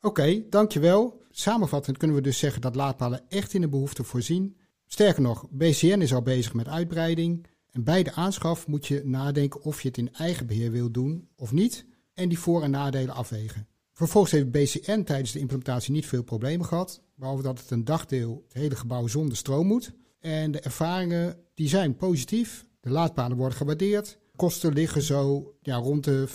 Oké, 0.02 0.44
dankjewel. 0.50 1.22
Samenvattend 1.32 1.98
kunnen 1.98 2.16
we 2.16 2.22
dus 2.22 2.38
zeggen 2.38 2.62
dat 2.62 2.76
laadpalen 2.76 3.22
echt 3.30 3.54
in 3.54 3.62
de 3.62 3.70
behoefte 3.70 4.04
voorzien. 4.04 4.58
Sterker 4.88 5.22
nog, 5.22 5.46
BCN 5.50 6.02
is 6.02 6.14
al 6.14 6.22
bezig 6.22 6.54
met 6.54 6.68
uitbreiding. 6.68 7.48
En 7.72 7.84
bij 7.84 8.04
de 8.04 8.14
aanschaf 8.14 8.68
moet 8.68 8.88
je 8.88 9.02
nadenken 9.06 9.62
of 9.62 9.82
je 9.82 9.88
het 9.88 9.98
in 9.98 10.14
eigen 10.14 10.48
beheer 10.48 10.72
wilt 10.72 10.94
doen 10.94 11.28
of 11.36 11.52
niet. 11.52 11.86
En 12.14 12.30
die 12.30 12.40
voor- 12.40 12.64
en 12.64 12.72
nadelen 12.72 13.16
afwegen. 13.16 13.68
Vervolgens 13.94 14.34
heeft 14.34 14.52
BCN 14.52 15.04
tijdens 15.04 15.32
de 15.32 15.40
implementatie 15.40 15.92
niet 15.94 16.06
veel 16.06 16.24
problemen 16.24 16.66
gehad. 16.66 17.02
Behalve 17.16 17.44
dat 17.44 17.60
het 17.60 17.72
een 17.72 17.86
dagdeel 17.86 18.44
het 18.48 18.54
hele 18.54 18.76
gebouw 18.76 19.08
zonder 19.08 19.38
stroom 19.38 19.68
moet. 19.68 19.92
En 20.20 20.52
de 20.52 20.60
ervaringen 20.60 21.38
die 21.54 21.68
zijn 21.68 21.96
positief. 21.96 22.66
De 22.80 22.90
laadpalen 22.90 23.38
worden 23.38 23.58
gewaardeerd. 23.58 24.19
Kosten 24.40 24.74
liggen 24.74 25.02
zo 25.02 25.54
ja, 25.62 25.76
rond 25.76 26.04
de 26.04 26.28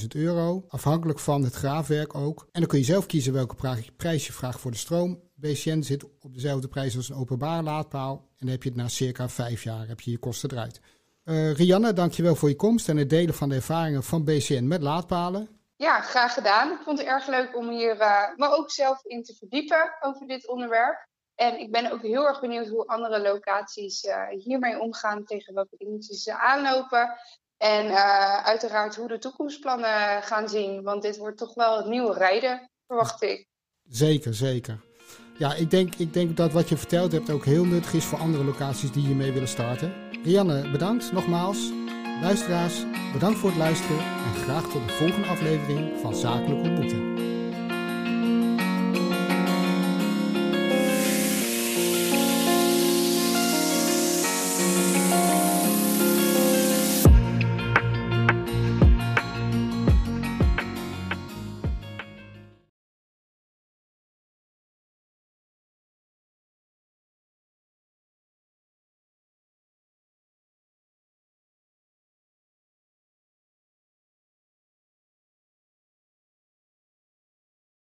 15.000 0.00 0.06
euro. 0.08 0.64
Afhankelijk 0.68 1.18
van 1.18 1.42
het 1.42 1.54
graafwerk 1.54 2.14
ook. 2.14 2.48
En 2.52 2.60
dan 2.60 2.68
kun 2.68 2.78
je 2.78 2.84
zelf 2.84 3.06
kiezen 3.06 3.32
welke 3.32 3.82
prijs 3.96 4.26
je 4.26 4.32
vraagt 4.32 4.60
voor 4.60 4.70
de 4.70 4.76
stroom. 4.76 5.20
BCN 5.34 5.82
zit 5.82 6.04
op 6.20 6.34
dezelfde 6.34 6.68
prijs 6.68 6.96
als 6.96 7.08
een 7.08 7.16
openbare 7.16 7.62
laadpaal. 7.62 8.12
En 8.16 8.36
dan 8.38 8.48
heb 8.48 8.62
je 8.62 8.68
het 8.68 8.78
na 8.78 8.88
circa 8.88 9.28
vijf 9.28 9.62
jaar 9.62 9.88
heb 9.88 10.00
je 10.00 10.10
je 10.10 10.18
kosten 10.18 10.50
eruit. 10.50 10.80
Uh, 11.24 11.52
Rianne, 11.52 11.92
dankjewel 11.92 12.34
voor 12.34 12.48
je 12.48 12.56
komst 12.56 12.88
en 12.88 12.96
het 12.96 13.10
delen 13.10 13.34
van 13.34 13.48
de 13.48 13.54
ervaringen 13.54 14.02
van 14.02 14.24
BCN 14.24 14.66
met 14.66 14.82
laadpalen. 14.82 15.48
Ja, 15.76 16.00
graag 16.00 16.34
gedaan. 16.34 16.70
Ik 16.70 16.80
vond 16.84 16.98
het 16.98 17.08
erg 17.08 17.26
leuk 17.26 17.56
om 17.56 17.68
hier 17.68 17.96
uh, 17.96 18.36
me 18.36 18.56
ook 18.56 18.70
zelf 18.70 19.04
in 19.04 19.22
te 19.22 19.34
verdiepen 19.34 19.96
over 20.00 20.26
dit 20.26 20.48
onderwerp. 20.48 21.08
En 21.42 21.60
ik 21.60 21.70
ben 21.70 21.92
ook 21.92 22.02
heel 22.02 22.26
erg 22.26 22.40
benieuwd 22.40 22.68
hoe 22.68 22.86
andere 22.86 23.20
locaties 23.20 24.04
uh, 24.04 24.28
hiermee 24.28 24.80
omgaan, 24.80 25.24
tegen 25.24 25.54
welke 25.54 25.76
dingetjes 25.76 26.22
ze 26.22 26.38
aanlopen. 26.38 27.16
En 27.56 27.86
uh, 27.86 28.44
uiteraard 28.44 28.96
hoe 28.96 29.08
de 29.08 29.18
toekomstplannen 29.18 30.22
gaan 30.22 30.48
zien. 30.48 30.82
Want 30.82 31.02
dit 31.02 31.16
wordt 31.16 31.38
toch 31.38 31.54
wel 31.54 31.76
het 31.76 31.86
nieuwe 31.86 32.14
rijden, 32.14 32.70
verwacht 32.86 33.22
ik. 33.22 33.46
Zeker, 33.88 34.34
zeker. 34.34 34.80
Ja, 35.38 35.54
ik 35.54 35.70
denk, 35.70 35.94
ik 35.94 36.12
denk 36.12 36.36
dat 36.36 36.52
wat 36.52 36.68
je 36.68 36.76
verteld 36.76 37.12
hebt 37.12 37.30
ook 37.30 37.44
heel 37.44 37.64
nuttig 37.64 37.92
is 37.92 38.04
voor 38.04 38.18
andere 38.18 38.44
locaties 38.44 38.92
die 38.92 39.06
hiermee 39.06 39.32
willen 39.32 39.48
starten. 39.48 39.94
Rianne, 40.24 40.70
bedankt 40.70 41.12
nogmaals. 41.12 41.70
Luisteraars, 42.20 42.84
bedankt 43.12 43.38
voor 43.38 43.48
het 43.48 43.58
luisteren 43.58 43.98
en 43.98 44.34
graag 44.34 44.62
tot 44.62 44.88
de 44.88 44.94
volgende 44.94 45.28
aflevering 45.28 46.00
van 46.00 46.14
Zakelijk 46.14 46.62
Ontmoeten. 46.62 47.11